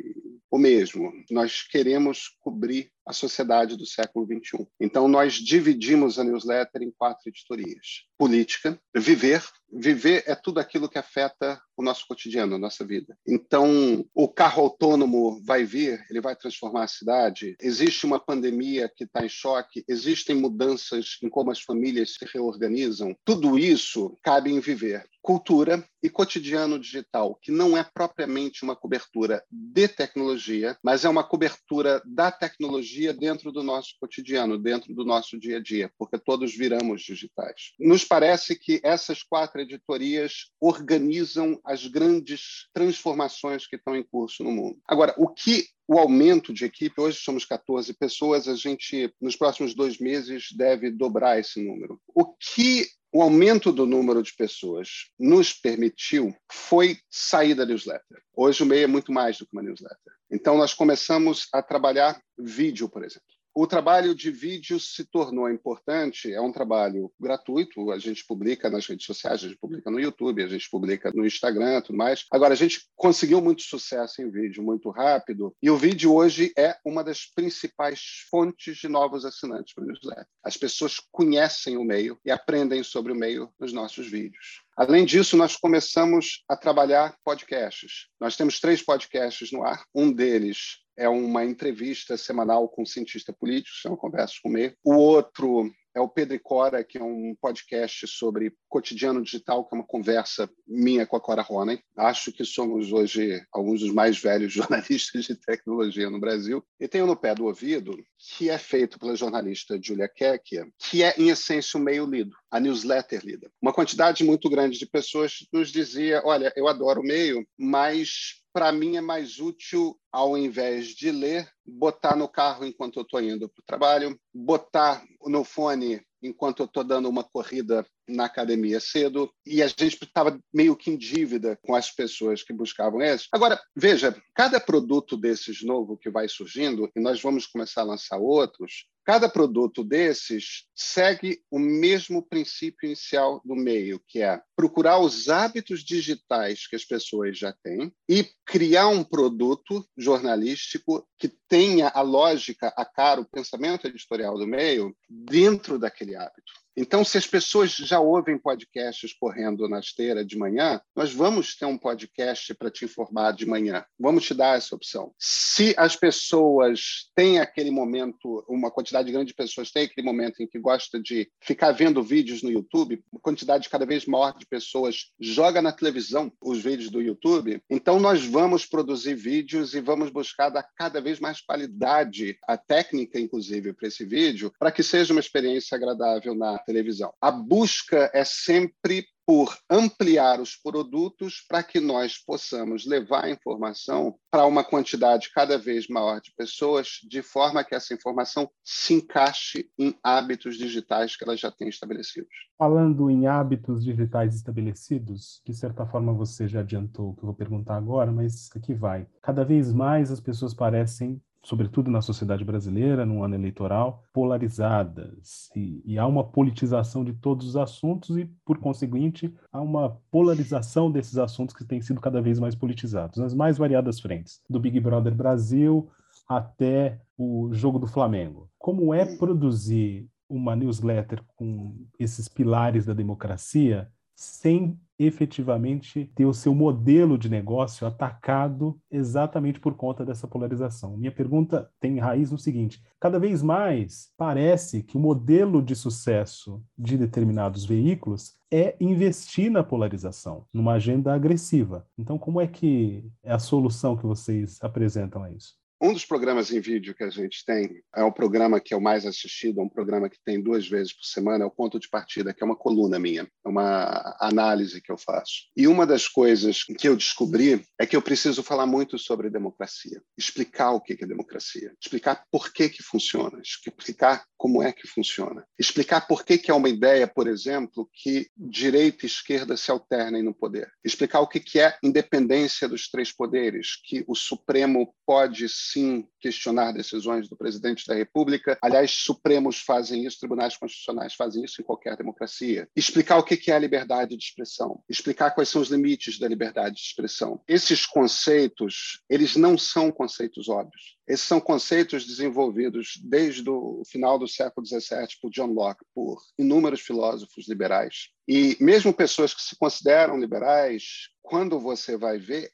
o 0.50 0.59
mesmo. 0.59 1.12
Nós 1.31 1.62
queremos 1.62 2.29
cobrir 2.41 2.91
a 3.11 3.12
sociedade 3.12 3.76
do 3.76 3.87
século 3.87 4.26
XXI. 4.26 4.67
Então, 4.81 5.07
nós 5.09 5.35
dividimos 5.35 6.19
a 6.19 6.25
newsletter 6.25 6.83
em 6.83 6.90
quatro 6.90 7.29
editorias: 7.29 8.07
política, 8.19 8.79
viver. 8.95 9.43
Viver 9.73 10.25
é 10.26 10.35
tudo 10.35 10.59
aquilo 10.59 10.88
que 10.88 10.99
afeta 10.99 11.61
o 11.76 11.83
nosso 11.83 12.05
cotidiano, 12.09 12.57
a 12.57 12.59
nossa 12.59 12.85
vida. 12.85 13.17
Então, 13.25 14.05
o 14.12 14.29
carro 14.29 14.64
autônomo 14.64 15.40
vai 15.45 15.64
vir, 15.64 16.05
ele 16.11 16.21
vai 16.21 16.35
transformar 16.35 16.85
a 16.85 16.88
cidade. 16.88 17.55
Existe 17.61 18.05
uma 18.05 18.19
pandemia 18.19 18.90
que 18.95 19.05
está 19.05 19.25
em 19.25 19.29
choque, 19.29 19.85
existem 19.88 20.35
mudanças 20.35 21.19
em 21.23 21.29
como 21.29 21.52
as 21.52 21.61
famílias 21.61 22.14
se 22.14 22.26
reorganizam. 22.35 23.14
Tudo 23.25 23.57
isso 23.57 24.19
cabe 24.25 24.50
em 24.50 24.59
viver 24.59 25.09
cultura 25.23 25.85
e 26.02 26.09
cotidiano 26.09 26.79
digital, 26.79 27.38
que 27.43 27.52
não 27.52 27.76
é 27.76 27.85
propriamente 27.85 28.62
uma 28.62 28.75
cobertura 28.75 29.45
de 29.50 29.87
tecnologia, 29.87 30.76
mas 30.83 31.05
é 31.05 31.09
uma 31.09 31.23
cobertura 31.23 32.02
da 32.07 32.33
tecnologia 32.33 33.00
dentro 33.12 33.50
do 33.50 33.62
nosso 33.62 33.95
cotidiano, 33.99 34.59
dentro 34.59 34.95
do 34.95 35.04
nosso 35.04 35.38
dia 35.38 35.57
a 35.57 35.61
dia, 35.61 35.90
porque 35.99 36.19
todos 36.19 36.54
viramos 36.54 37.02
digitais. 37.02 37.73
Nos 37.78 38.04
parece 38.04 38.54
que 38.54 38.80
essas 38.85 39.23
quatro 39.23 39.61
editorias 39.61 40.50
organizam 40.61 41.59
as 41.64 41.87
grandes 41.87 42.69
transformações 42.73 43.66
que 43.66 43.76
estão 43.76 43.97
em 43.97 44.02
curso 44.02 44.45
no 44.45 44.52
mundo. 44.52 44.78
Agora, 44.87 45.14
o 45.16 45.28
que 45.28 45.66
o 45.88 45.99
aumento 45.99 46.52
de 46.52 46.64
equipe, 46.64 47.00
hoje 47.00 47.19
somos 47.19 47.45
14 47.45 47.92
pessoas, 47.95 48.47
a 48.47 48.54
gente, 48.54 49.12
nos 49.21 49.35
próximos 49.35 49.75
dois 49.75 49.99
meses, 49.99 50.49
deve 50.57 50.88
dobrar 50.88 51.40
esse 51.40 51.61
número. 51.61 52.00
O 52.14 52.26
que 52.26 52.87
o 53.12 53.23
aumento 53.23 53.73
do 53.73 53.87
número 53.87 54.23
de 54.23 54.33
pessoas 54.35 55.11
nos 55.19 55.52
permitiu 55.52 56.35
foi 56.50 56.99
sair 57.11 57.55
da 57.55 57.67
newsletter. 57.67 58.23
Hoje 58.35 58.62
o 58.62 58.67
MEI 58.67 58.85
é 58.85 58.87
muito 58.87 59.12
mais 59.12 59.38
do 59.38 59.47
que 59.47 59.52
uma 59.52 59.62
newsletter. 59.62 60.12
Então, 60.31 60.57
nós 60.57 60.73
começamos 60.73 61.49
a 61.52 61.61
trabalhar 61.61 62.21
vídeo, 62.38 62.88
por 62.88 63.05
exemplo. 63.05 63.26
O 63.61 63.67
trabalho 63.67 64.14
de 64.14 64.31
vídeo 64.31 64.81
se 64.81 65.05
tornou 65.05 65.47
importante, 65.50 66.33
é 66.33 66.40
um 66.40 66.50
trabalho 66.50 67.12
gratuito, 67.21 67.90
a 67.90 67.99
gente 67.99 68.25
publica 68.25 68.71
nas 68.71 68.87
redes 68.87 69.05
sociais, 69.05 69.45
a 69.45 69.49
gente 69.49 69.59
publica 69.59 69.90
no 69.90 70.00
YouTube, 70.00 70.43
a 70.43 70.49
gente 70.49 70.67
publica 70.71 71.12
no 71.14 71.26
Instagram, 71.26 71.83
tudo 71.83 71.99
mais. 71.99 72.25
Agora, 72.31 72.55
a 72.55 72.57
gente 72.57 72.88
conseguiu 72.97 73.38
muito 73.43 73.61
sucesso 73.61 74.23
em 74.23 74.31
vídeo, 74.31 74.62
muito 74.62 74.88
rápido, 74.88 75.55
e 75.62 75.69
o 75.69 75.76
vídeo 75.76 76.14
hoje 76.14 76.55
é 76.57 76.75
uma 76.83 77.05
das 77.05 77.26
principais 77.26 78.25
fontes 78.31 78.79
de 78.79 78.88
novos 78.88 79.26
assinantes 79.26 79.75
para 79.75 79.85
o 79.85 79.87
newsletter. 79.87 80.26
As 80.43 80.57
pessoas 80.57 80.97
conhecem 81.12 81.76
o 81.76 81.85
meio 81.85 82.19
e 82.25 82.31
aprendem 82.31 82.83
sobre 82.83 83.12
o 83.12 83.14
meio 83.17 83.52
nos 83.61 83.75
nossos 83.75 84.11
vídeos. 84.11 84.62
Além 84.81 85.05
disso, 85.05 85.37
nós 85.37 85.59
começamos 85.59 86.43
a 86.49 86.57
trabalhar 86.57 87.15
podcasts. 87.23 88.09
Nós 88.19 88.35
temos 88.35 88.59
três 88.59 88.83
podcasts 88.83 89.53
no 89.53 89.63
ar. 89.63 89.85
Um 89.95 90.11
deles 90.11 90.79
é 90.97 91.07
uma 91.07 91.45
entrevista 91.45 92.17
semanal 92.17 92.67
com 92.67 92.81
um 92.81 92.87
cientista 92.87 93.31
político, 93.31 93.77
chama 93.77 93.95
Conversas 93.95 94.39
com 94.39 94.49
Meio. 94.49 94.75
O 94.83 94.95
outro 94.95 95.71
é 95.95 96.01
o 96.01 96.09
Pedro 96.09 96.35
e 96.35 96.39
Cora, 96.39 96.83
que 96.83 96.97
é 96.97 97.03
um 97.03 97.37
podcast 97.39 98.07
sobre 98.07 98.55
cotidiano 98.71 99.23
digital, 99.23 99.67
que 99.67 99.75
é 99.75 99.79
uma 99.79 99.87
conversa 99.87 100.49
minha 100.67 101.05
com 101.05 101.15
a 101.15 101.21
Cora 101.21 101.43
Ronen. 101.43 101.83
Acho 101.95 102.33
que 102.33 102.43
somos 102.43 102.91
hoje 102.91 103.45
alguns 103.53 103.81
dos 103.81 103.93
mais 103.93 104.19
velhos 104.19 104.51
jornalistas 104.55 105.27
de 105.27 105.35
tecnologia 105.35 106.09
no 106.09 106.19
Brasil. 106.19 106.65
E 106.81 106.89
tenho 106.89 107.07
no 107.07 107.17
pé 107.17 107.35
do 107.35 107.45
ouvido, 107.45 108.03
que 108.17 108.49
é 108.49 108.57
feito 108.57 108.99
pela 108.99 109.15
jornalista 109.15 109.79
Julia 109.83 110.09
Keckia, 110.09 110.67
que 110.79 111.03
é, 111.03 111.15
em 111.19 111.29
essência, 111.29 111.79
o 111.79 111.83
meio 111.83 112.07
lido, 112.07 112.35
a 112.50 112.59
newsletter 112.59 113.25
lida. 113.25 113.50
Uma 113.61 113.73
quantidade 113.73 114.25
muito 114.25 114.50
grande 114.50 114.78
de 114.78 114.87
pessoas 114.87 115.47
nos 115.52 115.71
dizia, 115.71 116.23
olha, 116.25 116.52
eu 116.57 116.66
adoro 116.66 117.00
o 117.00 117.04
meio, 117.04 117.47
mas 117.57 118.40
para 118.52 118.73
mim 118.73 118.97
é 118.97 119.00
mais 119.00 119.38
útil, 119.38 119.97
ao 120.11 120.37
invés 120.37 120.88
de 120.88 121.12
ler, 121.12 121.49
botar 121.64 122.16
no 122.16 122.28
carro 122.28 122.64
enquanto 122.64 122.99
eu 122.99 123.02
estou 123.02 123.23
indo 123.23 123.49
para 123.49 123.61
o 123.61 123.64
trabalho, 123.64 124.21
botar 124.35 125.04
no 125.26 125.45
fone 125.45 126.02
enquanto 126.23 126.61
eu 126.61 126.66
estou 126.66 126.85
dando 126.85 127.09
uma 127.09 127.25
corrida 127.25 127.87
na 128.11 128.26
academia 128.26 128.81
cedo, 128.81 129.33
e 129.47 129.62
a 129.62 129.67
gente 129.67 130.02
estava 130.02 130.38
meio 130.52 130.76
que 130.76 130.90
em 130.90 130.97
dívida 130.97 131.59
com 131.62 131.75
as 131.75 131.90
pessoas 131.90 132.43
que 132.43 132.52
buscavam 132.52 133.00
esses. 133.00 133.29
Agora, 133.33 133.61
veja, 133.75 134.14
cada 134.35 134.61
produto 134.61 135.17
desses 135.17 135.62
novo 135.62 135.97
que 135.97 136.11
vai 136.11 136.29
surgindo, 136.29 136.90
e 136.95 137.00
nós 137.00 137.21
vamos 137.21 137.47
começar 137.47 137.83
a 137.83 137.85
lançar 137.85 138.19
outros, 138.19 138.87
Cada 139.05 139.29
produto 139.29 139.83
desses 139.83 140.67
segue 140.73 141.43
o 141.50 141.59
mesmo 141.59 142.23
princípio 142.23 142.87
inicial 142.87 143.40
do 143.45 143.57
meio, 143.57 144.00
que 144.07 144.23
é 144.23 144.40
procurar 144.55 145.00
os 145.00 145.29
hábitos 145.29 145.83
digitais 145.83 146.67
que 146.67 146.76
as 146.76 146.85
pessoas 146.85 147.37
já 147.37 147.52
têm 147.52 147.93
e 148.09 148.29
criar 148.45 148.88
um 148.88 149.02
produto 149.02 149.85
jornalístico 149.97 151.05
que 151.19 151.29
tenha 151.49 151.90
a 151.93 152.02
lógica, 152.02 152.73
a 152.76 152.85
cara, 152.85 153.21
o 153.21 153.29
pensamento 153.29 153.87
editorial 153.87 154.38
do 154.38 154.47
meio 154.47 154.95
dentro 155.09 155.79
daquele 155.79 156.14
hábito. 156.14 156.52
Então, 156.77 157.05
se 157.05 157.19
as 157.19 157.27
pessoas 157.27 157.73
já 157.73 158.00
ouvem 158.00 158.39
podcasts 158.39 159.12
correndo 159.12 159.69
na 159.69 159.81
esteira 159.81 160.25
de 160.25 160.39
manhã, 160.39 160.81
nós 160.95 161.12
vamos 161.12 161.57
ter 161.57 161.67
um 161.67 161.77
podcast 161.77 162.55
para 162.55 162.71
te 162.71 162.85
informar 162.85 163.33
de 163.33 163.47
manhã. 163.47 163.85
Vamos 163.99 164.25
te 164.25 164.35
dar 164.35 164.57
essa 164.57 164.75
opção. 164.75 165.12
Se 165.19 165.75
as 165.77 165.97
pessoas 165.97 167.11
têm 167.15 167.39
aquele 167.39 167.71
momento, 167.71 168.45
uma 168.49 168.71
quantidade 168.71 169.11
grande 169.11 169.29
de 169.29 169.35
pessoas 169.35 169.71
tem 169.71 169.85
aquele 169.85 170.07
momento 170.07 170.43
em 170.43 170.47
que 170.47 170.59
gosta 170.59 171.00
de 171.00 171.31
ficar 171.41 171.73
vendo 171.73 172.03
vídeos 172.03 172.43
no 172.43 172.50
YouTube, 172.50 173.03
uma 173.12 173.21
quantidade 173.21 173.69
cada 173.69 173.85
vez 173.85 174.07
maior 174.07 174.37
de 174.37 174.47
pessoas 174.47 175.12
joga 175.19 175.61
na 175.61 175.73
televisão 175.73 176.33
os 176.41 176.62
vídeos 176.62 176.91
do 176.91 177.03
YouTube, 177.03 177.62
então 177.69 177.99
nós 177.99 178.25
vamos 178.25 178.67
produzir 178.67 179.15
vídeos 179.15 179.75
e 179.75 179.81
vamos 179.81 180.11
buscar 180.11 180.50
dar 180.50 180.62
cada 180.77 181.00
vez 181.00 181.21
mais 181.21 181.41
qualidade, 181.41 182.39
a 182.47 182.57
técnica, 182.57 183.19
inclusive, 183.19 183.73
para 183.73 183.89
esse 183.89 184.05
vídeo, 184.05 184.53
para 184.59 184.73
que 184.73 184.83
seja 184.83 185.12
uma 185.12 185.21
experiência 185.21 185.77
agradável 185.77 186.35
na 186.35 186.60
televisão. 186.61 187.12
A 187.21 187.31
busca 187.31 188.11
é 188.14 188.25
sempre 188.25 189.07
por 189.31 189.57
ampliar 189.71 190.40
os 190.40 190.57
produtos 190.57 191.45
para 191.49 191.62
que 191.62 191.79
nós 191.79 192.19
possamos 192.19 192.85
levar 192.85 193.26
a 193.26 193.31
informação 193.31 194.17
para 194.29 194.45
uma 194.45 194.64
quantidade 194.64 195.31
cada 195.33 195.57
vez 195.57 195.87
maior 195.87 196.21
de 196.21 196.33
pessoas, 196.37 196.99
de 197.09 197.23
forma 197.23 197.62
que 197.62 197.73
essa 197.73 197.95
informação 197.95 198.50
se 198.64 198.95
encaixe 198.95 199.71
em 199.79 199.95
hábitos 200.02 200.57
digitais 200.57 201.14
que 201.14 201.23
ela 201.23 201.37
já 201.37 201.49
tem 201.49 201.69
estabelecidos. 201.69 202.29
Falando 202.59 203.09
em 203.09 203.29
hábitos 203.29 203.85
digitais 203.85 204.35
estabelecidos, 204.35 205.40
de 205.47 205.55
certa 205.55 205.87
forma 205.87 206.12
você 206.12 206.49
já 206.49 206.59
adiantou 206.59 207.11
o 207.11 207.14
que 207.14 207.23
eu 207.23 207.26
vou 207.26 207.35
perguntar 207.35 207.76
agora, 207.76 208.11
mas 208.11 208.50
aqui 208.57 208.75
vai. 208.75 209.07
Cada 209.23 209.45
vez 209.45 209.73
mais 209.73 210.11
as 210.11 210.21
pessoas 210.21 210.52
parecem 210.52 211.23
sobretudo 211.42 211.90
na 211.90 212.02
sociedade 212.02 212.44
brasileira, 212.44 213.06
num 213.06 213.25
ano 213.25 213.35
eleitoral, 213.35 214.04
polarizadas. 214.12 215.50
E, 215.56 215.82
e, 215.85 215.99
há 215.99 216.06
uma 216.06 216.25
politização 216.25 217.04
de 217.04 217.12
todos 217.14 217.49
os 217.49 217.56
assuntos 217.56 218.16
e, 218.16 218.26
por 218.44 218.59
conseguinte, 218.59 219.35
há 219.50 219.61
uma 219.61 219.99
polarização 220.11 220.90
desses 220.90 221.16
assuntos 221.16 221.54
que 221.54 221.64
têm 221.64 221.80
sido 221.80 222.00
cada 222.00 222.20
vez 222.20 222.38
mais 222.38 222.54
politizados, 222.54 223.18
nas 223.18 223.35
mais 223.35 223.56
variadas 223.56 224.00
frentes, 224.00 224.40
do 224.49 224.61
Big 224.61 224.78
Brother 224.80 225.14
Brasil 225.14 225.88
até 226.28 227.00
o 227.18 227.49
jogo 227.52 227.78
do 227.78 227.87
Flamengo. 227.87 228.49
Como 228.59 228.94
é 228.94 229.16
produzir 229.16 230.09
uma 230.28 230.54
newsletter 230.54 231.23
com 231.37 231.75
esses 231.99 232.28
pilares 232.28 232.87
da 232.87 232.94
democracia 232.94 233.90
sem 234.14 234.78
efetivamente 235.00 236.12
ter 236.14 236.26
o 236.26 236.35
seu 236.35 236.54
modelo 236.54 237.16
de 237.16 237.30
negócio 237.30 237.87
atacado 237.87 238.78
exatamente 238.90 239.59
por 239.59 239.75
conta 239.75 240.04
dessa 240.04 240.28
polarização. 240.28 240.95
Minha 240.95 241.11
pergunta 241.11 241.71
tem 241.80 241.99
raiz 241.99 242.30
no 242.30 242.37
seguinte: 242.37 242.83
cada 243.00 243.19
vez 243.19 243.42
mais 243.42 244.12
parece 244.16 244.83
que 244.83 244.99
o 244.99 245.00
modelo 245.00 245.62
de 245.62 245.75
sucesso 245.75 246.62
de 246.76 246.99
determinados 246.99 247.64
veículos 247.64 248.35
é 248.52 248.76
investir 248.78 249.50
na 249.50 249.62
polarização, 249.62 250.45
numa 250.52 250.73
agenda 250.73 251.14
agressiva. 251.14 251.87
Então, 251.97 252.19
como 252.19 252.40
é 252.40 252.47
que 252.47 253.09
é 253.23 253.33
a 253.33 253.38
solução 253.38 253.97
que 253.97 254.04
vocês 254.04 254.59
apresentam 254.61 255.23
a 255.23 255.30
isso? 255.30 255.60
Um 255.83 255.95
dos 255.95 256.05
programas 256.05 256.53
em 256.53 256.61
vídeo 256.61 256.95
que 256.95 257.03
a 257.03 257.09
gente 257.09 257.43
tem 257.43 257.83
é 257.97 258.05
um 258.05 258.13
programa 258.13 258.61
que 258.61 258.75
é 258.75 258.77
o 258.77 258.83
mais 258.83 259.07
assistido, 259.07 259.61
é 259.61 259.65
um 259.65 259.69
programa 259.69 260.11
que 260.11 260.19
tem 260.23 260.39
duas 260.39 260.69
vezes 260.69 260.93
por 260.93 261.05
semana, 261.05 261.43
é 261.43 261.47
o 261.47 261.51
Ponto 261.51 261.81
de 261.81 261.89
Partida, 261.89 262.35
que 262.35 262.43
é 262.43 262.47
uma 262.47 262.55
coluna 262.55 262.99
minha, 262.99 263.23
é 263.23 263.49
uma 263.49 264.15
análise 264.21 264.83
que 264.83 264.93
eu 264.93 264.99
faço. 264.99 265.49
E 265.57 265.67
uma 265.67 265.87
das 265.87 266.07
coisas 266.07 266.65
que 266.65 266.87
eu 266.87 266.95
descobri 266.95 267.65
é 267.81 267.87
que 267.87 267.97
eu 267.97 268.03
preciso 268.03 268.43
falar 268.43 268.67
muito 268.67 268.99
sobre 268.99 269.31
democracia, 269.31 270.03
explicar 270.19 270.73
o 270.73 270.83
que 270.83 270.93
é 270.93 271.07
democracia, 271.07 271.73
explicar 271.81 272.27
por 272.31 272.53
que 272.53 272.69
que 272.69 272.83
funciona, 272.83 273.41
explicar 273.41 274.27
como 274.40 274.62
é 274.62 274.73
que 274.73 274.88
funciona. 274.88 275.47
Explicar 275.59 276.06
por 276.06 276.25
que, 276.25 276.38
que 276.38 276.50
é 276.50 276.54
uma 276.54 276.70
ideia, 276.70 277.06
por 277.06 277.28
exemplo, 277.28 277.87
que 277.92 278.26
direita 278.35 279.04
e 279.04 279.06
esquerda 279.06 279.54
se 279.54 279.70
alternem 279.70 280.23
no 280.23 280.32
poder. 280.32 280.73
Explicar 280.82 281.20
o 281.20 281.28
que, 281.28 281.38
que 281.38 281.61
é 281.61 281.76
independência 281.82 282.66
dos 282.66 282.88
três 282.88 283.12
poderes, 283.12 283.76
que 283.85 284.02
o 284.09 284.14
Supremo 284.14 284.94
pode 285.06 285.47
sim 285.47 286.09
questionar 286.18 286.73
decisões 286.73 287.28
do 287.28 287.37
presidente 287.37 287.87
da 287.87 287.94
República. 287.94 288.56
Aliás, 288.62 288.90
Supremos 288.92 289.61
fazem 289.61 290.06
isso, 290.06 290.18
tribunais 290.18 290.56
constitucionais 290.56 291.12
fazem 291.12 291.44
isso 291.44 291.61
em 291.61 291.64
qualquer 291.64 291.94
democracia. 291.94 292.66
Explicar 292.75 293.18
o 293.18 293.23
que, 293.23 293.37
que 293.37 293.50
é 293.50 293.56
a 293.56 293.59
liberdade 293.59 294.16
de 294.16 294.25
expressão. 294.25 294.82
Explicar 294.88 295.32
quais 295.32 295.50
são 295.50 295.61
os 295.61 295.68
limites 295.68 296.18
da 296.18 296.26
liberdade 296.26 296.76
de 296.76 296.80
expressão. 296.80 297.42
Esses 297.47 297.85
conceitos, 297.85 299.02
eles 299.11 299.37
não 299.37 299.59
são 299.59 299.92
conceitos 299.92 300.49
óbvios. 300.49 300.99
Esses 301.06 301.26
são 301.26 301.40
conceitos 301.40 302.06
desenvolvidos 302.06 302.92
desde 303.02 303.50
o 303.50 303.82
final 303.85 304.16
do 304.16 304.28
século 304.31 304.67
XVII 304.67 305.09
por 305.21 305.31
John 305.31 305.53
Locke, 305.53 305.85
por 305.95 306.21
inúmeros 306.39 306.81
filósofos 306.81 307.49
liberais. 307.49 308.09
E 308.29 308.57
mesmo 308.61 308.95
pessoas 308.95 309.35
que 309.35 309.43
se 309.43 309.57
consideram 309.57 310.19
liberais, 310.19 311.09
quando 311.31 311.61
você 311.61 311.97
vai 311.97 312.19
ver, 312.19 312.51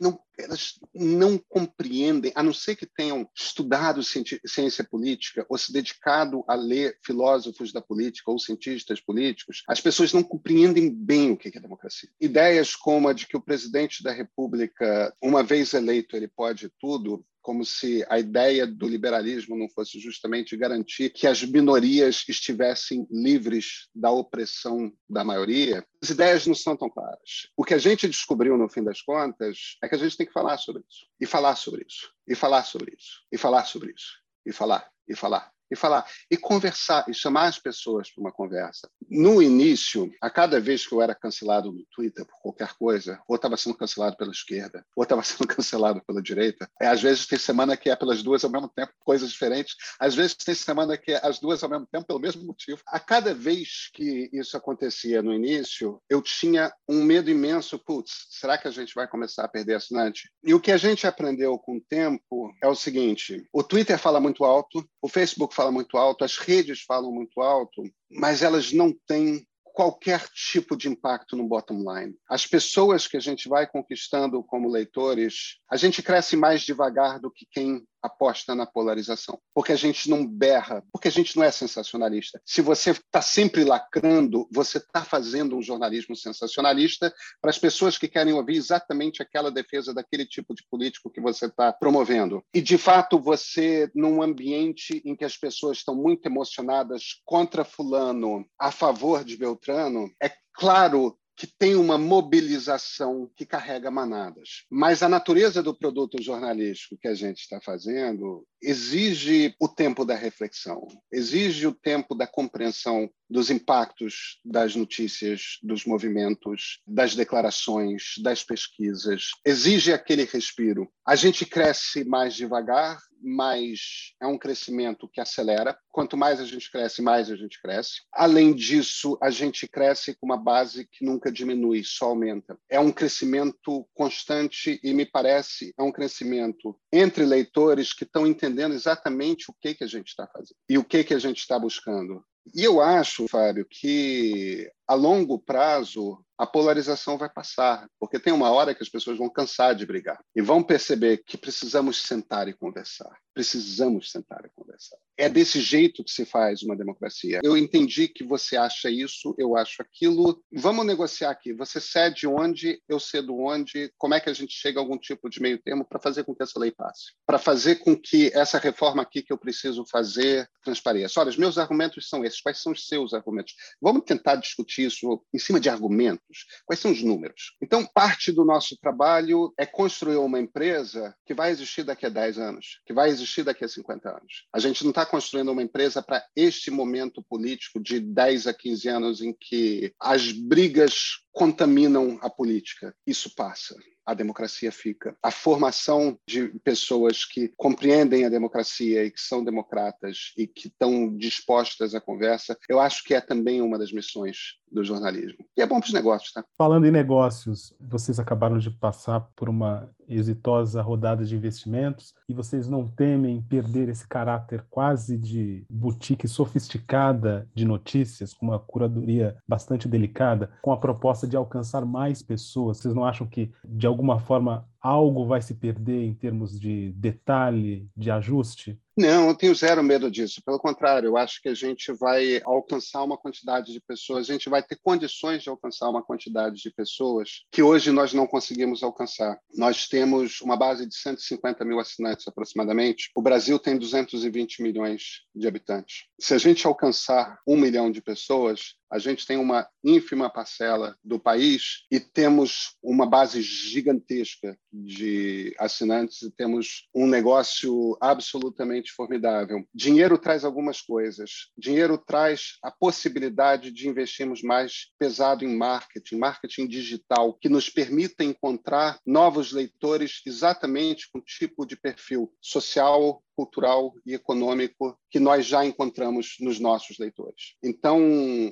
não, 0.00 0.18
elas 0.36 0.80
não 0.92 1.38
compreendem, 1.48 2.32
a 2.34 2.42
não 2.42 2.52
ser 2.52 2.74
que 2.74 2.84
tenham 2.84 3.30
estudado 3.32 4.02
ciência 4.02 4.82
política 4.82 5.46
ou 5.48 5.56
se 5.56 5.72
dedicado 5.72 6.42
a 6.48 6.56
ler 6.56 6.98
filósofos 7.06 7.72
da 7.72 7.80
política 7.80 8.28
ou 8.28 8.36
cientistas 8.36 9.00
políticos, 9.00 9.62
as 9.68 9.80
pessoas 9.80 10.12
não 10.12 10.24
compreendem 10.24 10.92
bem 10.92 11.30
o 11.30 11.36
que 11.36 11.56
é 11.56 11.60
democracia. 11.60 12.10
Ideias 12.20 12.74
como 12.74 13.06
a 13.06 13.12
de 13.12 13.28
que 13.28 13.36
o 13.36 13.40
presidente 13.40 14.02
da 14.02 14.10
República, 14.10 15.14
uma 15.22 15.44
vez 15.44 15.72
eleito, 15.72 16.16
ele 16.16 16.26
pode 16.26 16.68
tudo, 16.80 17.24
como 17.46 17.64
se 17.64 18.04
a 18.08 18.18
ideia 18.18 18.66
do 18.66 18.88
liberalismo 18.88 19.56
não 19.56 19.68
fosse 19.68 20.00
justamente 20.00 20.56
garantir 20.56 21.10
que 21.10 21.28
as 21.28 21.44
minorias 21.44 22.24
estivessem 22.28 23.06
livres 23.08 23.86
da 23.94 24.10
opressão 24.10 24.92
da 25.08 25.22
maioria, 25.22 25.86
as 26.02 26.10
ideias 26.10 26.44
não 26.44 26.56
são 26.56 26.76
tão 26.76 26.90
claras. 26.90 27.48
O 27.56 27.62
que 27.62 27.72
a 27.72 27.78
gente 27.78 28.08
descobriu, 28.16 28.56
no 28.56 28.68
fim 28.68 28.82
das 28.82 29.00
contas, 29.00 29.76
é 29.82 29.88
que 29.88 29.94
a 29.94 29.98
gente 29.98 30.16
tem 30.16 30.26
que 30.26 30.32
falar 30.32 30.58
sobre 30.58 30.82
isso, 30.88 31.06
e 31.20 31.26
falar 31.26 31.56
sobre 31.56 31.84
isso, 31.86 32.12
e 32.26 32.34
falar 32.34 32.64
sobre 32.64 32.94
isso, 32.96 33.22
e 33.30 33.38
falar 33.38 33.64
sobre 33.64 33.92
isso, 33.92 34.18
e 34.44 34.52
falar, 34.52 34.90
e 35.08 35.14
falar 35.14 35.55
e 35.70 35.76
falar 35.76 36.06
e 36.30 36.36
conversar 36.36 37.04
e 37.08 37.14
chamar 37.14 37.46
as 37.46 37.58
pessoas 37.58 38.10
para 38.10 38.20
uma 38.20 38.32
conversa. 38.32 38.88
No 39.08 39.42
início, 39.42 40.10
a 40.20 40.30
cada 40.30 40.60
vez 40.60 40.86
que 40.86 40.94
eu 40.94 41.02
era 41.02 41.14
cancelado 41.14 41.72
no 41.72 41.84
Twitter 41.94 42.24
por 42.24 42.40
qualquer 42.40 42.72
coisa, 42.78 43.20
ou 43.28 43.36
estava 43.36 43.56
sendo 43.56 43.76
cancelado 43.76 44.16
pela 44.16 44.30
esquerda, 44.30 44.84
ou 44.96 45.02
estava 45.02 45.22
sendo 45.22 45.46
cancelado 45.46 46.02
pela 46.06 46.22
direita, 46.22 46.68
é, 46.80 46.86
às 46.86 47.02
vezes 47.02 47.26
tem 47.26 47.38
semana 47.38 47.76
que 47.76 47.90
é 47.90 47.96
pelas 47.96 48.22
duas 48.22 48.44
ao 48.44 48.50
mesmo 48.50 48.68
tempo, 48.68 48.92
coisas 49.00 49.30
diferentes. 49.30 49.74
Às 49.98 50.14
vezes 50.14 50.34
tem 50.36 50.54
semana 50.54 50.96
que 50.96 51.12
é 51.12 51.20
as 51.22 51.38
duas 51.38 51.62
ao 51.62 51.70
mesmo 51.70 51.86
tempo 51.86 52.06
pelo 52.06 52.20
mesmo 52.20 52.44
motivo. 52.44 52.80
A 52.86 52.98
cada 52.98 53.34
vez 53.34 53.90
que 53.92 54.28
isso 54.32 54.56
acontecia 54.56 55.22
no 55.22 55.32
início, 55.32 56.00
eu 56.08 56.22
tinha 56.22 56.72
um 56.88 57.02
medo 57.02 57.30
imenso, 57.30 57.78
putz, 57.78 58.26
será 58.30 58.58
que 58.58 58.68
a 58.68 58.70
gente 58.70 58.94
vai 58.94 59.08
começar 59.08 59.44
a 59.44 59.48
perder 59.48 59.74
assinante? 59.74 60.30
E 60.44 60.54
o 60.54 60.60
que 60.60 60.72
a 60.72 60.76
gente 60.76 61.06
aprendeu 61.06 61.58
com 61.58 61.76
o 61.76 61.80
tempo 61.80 62.52
é 62.62 62.68
o 62.68 62.74
seguinte, 62.74 63.46
o 63.52 63.62
Twitter 63.62 63.98
fala 63.98 64.20
muito 64.20 64.44
alto, 64.44 64.86
o 65.00 65.08
Facebook 65.08 65.54
fala 65.56 65.72
muito 65.72 65.96
alto, 65.96 66.24
as 66.24 66.36
redes 66.36 66.82
falam 66.82 67.10
muito 67.10 67.40
alto, 67.40 67.82
mas 68.10 68.42
elas 68.42 68.72
não 68.72 68.92
têm 69.06 69.46
qualquer 69.76 70.26
tipo 70.30 70.74
de 70.74 70.88
impacto 70.88 71.36
no 71.36 71.46
bottom 71.46 71.84
line. 71.92 72.14
As 72.28 72.46
pessoas 72.46 73.06
que 73.06 73.16
a 73.16 73.20
gente 73.20 73.46
vai 73.46 73.66
conquistando 73.66 74.42
como 74.42 74.70
leitores, 74.70 75.58
a 75.70 75.76
gente 75.76 76.02
cresce 76.02 76.34
mais 76.34 76.62
devagar 76.62 77.20
do 77.20 77.30
que 77.30 77.46
quem 77.50 77.86
aposta 78.06 78.54
na 78.54 78.66
polarização, 78.66 79.38
porque 79.54 79.72
a 79.72 79.76
gente 79.76 80.08
não 80.08 80.26
berra, 80.26 80.82
porque 80.92 81.08
a 81.08 81.12
gente 81.12 81.36
não 81.36 81.44
é 81.44 81.50
sensacionalista. 81.50 82.40
Se 82.44 82.62
você 82.62 82.90
está 82.90 83.20
sempre 83.20 83.64
lacrando, 83.64 84.48
você 84.52 84.78
está 84.78 85.04
fazendo 85.04 85.56
um 85.56 85.62
jornalismo 85.62 86.16
sensacionalista 86.16 87.12
para 87.40 87.50
as 87.50 87.58
pessoas 87.58 87.98
que 87.98 88.08
querem 88.08 88.32
ouvir 88.32 88.56
exatamente 88.56 89.22
aquela 89.22 89.50
defesa 89.50 89.92
daquele 89.92 90.26
tipo 90.26 90.54
de 90.54 90.64
político 90.70 91.10
que 91.10 91.20
você 91.20 91.46
está 91.46 91.72
promovendo. 91.72 92.42
E, 92.54 92.60
de 92.60 92.78
fato, 92.78 93.18
você, 93.18 93.90
num 93.94 94.22
ambiente 94.22 95.02
em 95.04 95.14
que 95.14 95.24
as 95.24 95.36
pessoas 95.36 95.78
estão 95.78 95.94
muito 95.94 96.26
emocionadas 96.26 97.20
contra 97.24 97.64
Fulano, 97.64 98.46
a 98.58 98.70
favor 98.70 99.24
de 99.24 99.36
Beltrano, 99.36 100.10
é 100.22 100.30
claro 100.54 101.16
que 101.36 101.46
tem 101.46 101.74
uma 101.74 101.98
mobilização 101.98 103.30
que 103.36 103.44
carrega 103.44 103.90
manadas. 103.90 104.64
Mas 104.70 105.02
a 105.02 105.08
natureza 105.08 105.62
do 105.62 105.74
produto 105.74 106.20
jornalístico 106.22 106.96
que 106.98 107.08
a 107.08 107.14
gente 107.14 107.40
está 107.40 107.60
fazendo 107.60 108.46
exige 108.62 109.54
o 109.60 109.68
tempo 109.68 110.04
da 110.04 110.14
reflexão, 110.14 110.86
exige 111.12 111.66
o 111.66 111.74
tempo 111.74 112.14
da 112.14 112.26
compreensão 112.26 113.08
dos 113.28 113.50
impactos 113.50 114.40
das 114.44 114.74
notícias, 114.74 115.58
dos 115.62 115.84
movimentos, 115.84 116.80
das 116.86 117.14
declarações, 117.14 118.14
das 118.22 118.42
pesquisas. 118.42 119.30
Exige 119.44 119.92
aquele 119.92 120.24
respiro. 120.24 120.88
A 121.06 121.16
gente 121.16 121.44
cresce 121.44 122.04
mais 122.04 122.34
devagar, 122.34 122.98
mas 123.26 124.14
é 124.22 124.26
um 124.26 124.38
crescimento 124.38 125.08
que 125.08 125.20
acelera. 125.20 125.76
Quanto 125.90 126.16
mais 126.16 126.40
a 126.40 126.44
gente 126.44 126.70
cresce, 126.70 127.02
mais 127.02 127.28
a 127.28 127.34
gente 127.34 127.60
cresce. 127.60 128.02
Além 128.12 128.54
disso, 128.54 129.18
a 129.20 129.30
gente 129.30 129.66
cresce 129.66 130.14
com 130.14 130.26
uma 130.26 130.36
base 130.36 130.86
que 130.90 131.04
nunca 131.04 131.30
diminui, 131.30 131.82
só 131.84 132.06
aumenta. 132.06 132.56
É 132.70 132.78
um 132.78 132.92
crescimento 132.92 133.86
constante 133.92 134.78
e 134.82 134.94
me 134.94 135.04
parece 135.04 135.74
é 135.76 135.82
um 135.82 135.90
crescimento 135.90 136.78
entre 136.92 137.24
leitores 137.24 137.92
que 137.92 138.04
estão 138.04 138.26
entendendo 138.26 138.74
exatamente 138.74 139.50
o 139.50 139.54
que 139.60 139.74
que 139.74 139.84
a 139.84 139.88
gente 139.88 140.08
está 140.08 140.26
fazendo 140.26 140.56
e 140.68 140.78
o 140.78 140.84
que 140.84 141.02
que 141.02 141.14
a 141.14 141.18
gente 141.18 141.38
está 141.38 141.58
buscando. 141.58 142.24
E 142.54 142.62
eu 142.62 142.80
acho, 142.80 143.26
Fábio, 143.28 143.66
que 143.68 144.70
a 144.86 144.94
longo 144.94 145.38
prazo 145.38 146.24
a 146.38 146.46
polarização 146.46 147.16
vai 147.16 147.28
passar, 147.28 147.88
porque 147.98 148.18
tem 148.18 148.32
uma 148.32 148.50
hora 148.50 148.74
que 148.74 148.82
as 148.82 148.88
pessoas 148.88 149.18
vão 149.18 149.28
cansar 149.30 149.74
de 149.74 149.86
brigar 149.86 150.18
e 150.34 150.42
vão 150.42 150.62
perceber 150.62 151.22
que 151.24 151.38
precisamos 151.38 152.02
sentar 152.02 152.48
e 152.48 152.52
conversar. 152.52 153.16
Precisamos 153.36 154.10
sentar 154.10 154.46
e 154.46 154.48
conversar. 154.48 154.96
É 155.14 155.28
desse 155.28 155.60
jeito 155.60 156.02
que 156.02 156.10
se 156.10 156.24
faz 156.24 156.62
uma 156.62 156.74
democracia. 156.74 157.42
Eu 157.44 157.54
entendi 157.54 158.08
que 158.08 158.24
você 158.24 158.56
acha 158.56 158.88
isso, 158.88 159.34
eu 159.36 159.54
acho 159.54 159.82
aquilo. 159.82 160.42
Vamos 160.50 160.86
negociar 160.86 161.32
aqui. 161.32 161.52
Você 161.52 161.78
cede 161.78 162.26
onde, 162.26 162.80
eu 162.88 162.98
cedo 162.98 163.36
onde. 163.38 163.92
Como 163.98 164.14
é 164.14 164.20
que 164.20 164.30
a 164.30 164.32
gente 164.32 164.54
chega 164.54 164.80
a 164.80 164.82
algum 164.82 164.96
tipo 164.96 165.28
de 165.28 165.42
meio 165.42 165.58
termo 165.58 165.84
para 165.84 166.00
fazer 166.00 166.24
com 166.24 166.34
que 166.34 166.42
essa 166.42 166.58
lei 166.58 166.70
passe? 166.70 167.12
Para 167.26 167.38
fazer 167.38 167.76
com 167.76 167.94
que 167.94 168.30
essa 168.32 168.58
reforma 168.58 169.02
aqui 169.02 169.22
que 169.22 169.34
eu 169.34 169.38
preciso 169.38 169.84
fazer 169.84 170.48
transpareça. 170.64 171.20
Olha, 171.20 171.28
os 171.28 171.36
meus 171.36 171.58
argumentos 171.58 172.08
são 172.08 172.24
esses. 172.24 172.40
Quais 172.40 172.62
são 172.62 172.72
os 172.72 172.86
seus 172.86 173.12
argumentos? 173.12 173.54
Vamos 173.82 174.02
tentar 174.06 174.36
discutir 174.36 174.86
isso 174.86 175.22
em 175.34 175.38
cima 175.38 175.60
de 175.60 175.68
argumentos. 175.68 176.46
Quais 176.64 176.80
são 176.80 176.90
os 176.90 177.02
números? 177.02 177.54
Então, 177.60 177.84
parte 177.84 178.32
do 178.32 178.46
nosso 178.46 178.78
trabalho 178.78 179.52
é 179.58 179.66
construir 179.66 180.16
uma 180.16 180.40
empresa 180.40 181.14
que 181.26 181.34
vai 181.34 181.50
existir 181.50 181.82
daqui 181.82 182.06
a 182.06 182.08
10 182.08 182.38
anos, 182.38 182.80
que 182.86 182.94
vai 182.94 183.10
existir 183.10 183.25
existir 183.26 183.42
daqui 183.42 183.64
a 183.64 183.68
50 183.68 184.08
anos. 184.08 184.46
A 184.52 184.58
gente 184.58 184.82
não 184.84 184.90
está 184.90 185.04
construindo 185.04 185.50
uma 185.50 185.62
empresa 185.62 186.00
para 186.00 186.24
este 186.34 186.70
momento 186.70 187.22
político 187.28 187.80
de 187.80 188.00
10 188.00 188.46
a 188.46 188.54
15 188.54 188.88
anos 188.88 189.20
em 189.20 189.36
que 189.38 189.92
as 190.00 190.32
brigas 190.32 191.18
contaminam 191.32 192.18
a 192.22 192.30
política. 192.30 192.94
Isso 193.06 193.34
passa 193.34 193.74
a 194.06 194.14
democracia 194.14 194.70
fica. 194.70 195.16
A 195.22 195.30
formação 195.30 196.18
de 196.26 196.48
pessoas 196.62 197.24
que 197.24 197.52
compreendem 197.56 198.24
a 198.24 198.28
democracia 198.28 199.04
e 199.04 199.10
que 199.10 199.20
são 199.20 199.44
democratas 199.44 200.32
e 200.38 200.46
que 200.46 200.68
estão 200.68 201.14
dispostas 201.16 201.94
à 201.94 202.00
conversa, 202.00 202.56
eu 202.68 202.80
acho 202.80 203.02
que 203.02 203.14
é 203.14 203.20
também 203.20 203.60
uma 203.60 203.78
das 203.78 203.92
missões 203.92 204.58
do 204.70 204.84
jornalismo. 204.84 205.44
E 205.56 205.62
é 205.62 205.66
bom 205.66 205.80
para 205.80 205.86
os 205.86 205.92
negócios, 205.92 206.32
tá? 206.32 206.44
Falando 206.56 206.86
em 206.86 206.90
negócios, 206.90 207.74
vocês 207.80 208.18
acabaram 208.18 208.58
de 208.58 208.70
passar 208.70 209.20
por 209.34 209.48
uma 209.48 209.90
exitosa 210.08 210.80
rodada 210.82 211.24
de 211.24 211.34
investimentos 211.34 212.14
e 212.28 212.34
vocês 212.34 212.68
não 212.68 212.86
temem 212.86 213.42
perder 213.42 213.88
esse 213.88 214.06
caráter 214.06 214.64
quase 214.70 215.16
de 215.16 215.64
boutique 215.68 216.28
sofisticada 216.28 217.48
de 217.54 217.64
notícias, 217.64 218.32
com 218.32 218.46
uma 218.46 218.58
curadoria 218.58 219.36
bastante 219.48 219.88
delicada, 219.88 220.50
com 220.62 220.72
a 220.72 220.76
proposta 220.76 221.26
de 221.26 221.36
alcançar 221.36 221.84
mais 221.84 222.22
pessoas? 222.22 222.78
Vocês 222.78 222.94
não 222.94 223.04
acham 223.04 223.26
que, 223.26 223.52
de 223.64 223.86
alguma 223.96 224.18
forma, 224.20 224.68
algo 224.86 225.26
vai 225.26 225.42
se 225.42 225.54
perder 225.54 226.04
em 226.04 226.14
termos 226.14 226.58
de 226.58 226.92
detalhe, 226.92 227.88
de 227.96 228.10
ajuste? 228.10 228.78
Não, 228.98 229.28
eu 229.28 229.34
tenho 229.34 229.54
zero 229.54 229.82
medo 229.82 230.10
disso. 230.10 230.40
Pelo 230.42 230.58
contrário, 230.58 231.08
eu 231.08 231.18
acho 231.18 231.42
que 231.42 231.50
a 231.50 231.54
gente 231.54 231.92
vai 231.92 232.40
alcançar 232.46 233.02
uma 233.02 233.18
quantidade 233.18 233.70
de 233.70 233.78
pessoas, 233.78 234.30
a 234.30 234.32
gente 234.32 234.48
vai 234.48 234.62
ter 234.62 234.78
condições 234.82 235.42
de 235.42 235.50
alcançar 235.50 235.90
uma 235.90 236.02
quantidade 236.02 236.56
de 236.56 236.70
pessoas 236.70 237.42
que 237.52 237.62
hoje 237.62 237.90
nós 237.90 238.14
não 238.14 238.26
conseguimos 238.26 238.82
alcançar. 238.82 239.38
Nós 239.54 239.86
temos 239.86 240.40
uma 240.40 240.56
base 240.56 240.86
de 240.88 240.96
150 240.96 241.62
mil 241.62 241.78
assinantes 241.78 242.26
aproximadamente. 242.26 243.10
O 243.14 243.20
Brasil 243.20 243.58
tem 243.58 243.76
220 243.76 244.62
milhões 244.62 245.02
de 245.34 245.46
habitantes. 245.46 246.06
Se 246.18 246.32
a 246.32 246.38
gente 246.38 246.66
alcançar 246.66 247.38
um 247.46 247.56
milhão 247.58 247.90
de 247.90 248.00
pessoas, 248.00 248.76
A 248.90 248.98
gente 248.98 249.26
tem 249.26 249.36
uma 249.36 249.68
ínfima 249.82 250.30
parcela 250.30 250.96
do 251.02 251.18
país 251.18 251.84
e 251.90 251.98
temos 251.98 252.76
uma 252.82 253.04
base 253.04 253.42
gigantesca 253.42 254.56
de 254.84 255.54
assinantes 255.58 256.22
e 256.22 256.30
temos 256.30 256.88
um 256.94 257.06
negócio 257.06 257.96
absolutamente 258.00 258.92
formidável. 258.92 259.64
Dinheiro 259.74 260.18
traz 260.18 260.44
algumas 260.44 260.80
coisas. 260.80 261.50
Dinheiro 261.56 261.98
traz 261.98 262.58
a 262.62 262.70
possibilidade 262.70 263.70
de 263.70 263.88
investirmos 263.88 264.42
mais 264.42 264.92
pesado 264.98 265.44
em 265.44 265.56
marketing, 265.56 266.16
marketing 266.16 266.66
digital, 266.66 267.34
que 267.34 267.48
nos 267.48 267.70
permita 267.70 268.24
encontrar 268.24 269.00
novos 269.06 269.52
leitores 269.52 270.20
exatamente 270.26 271.10
com 271.10 271.18
o 271.18 271.22
tipo 271.22 271.66
de 271.66 271.76
perfil 271.76 272.32
social, 272.40 273.22
cultural 273.36 273.92
e 274.04 274.14
econômico 274.14 274.98
que 275.10 275.20
nós 275.20 275.46
já 275.46 275.64
encontramos 275.64 276.36
nos 276.40 276.58
nossos 276.58 276.98
leitores. 276.98 277.54
Então, 277.62 278.00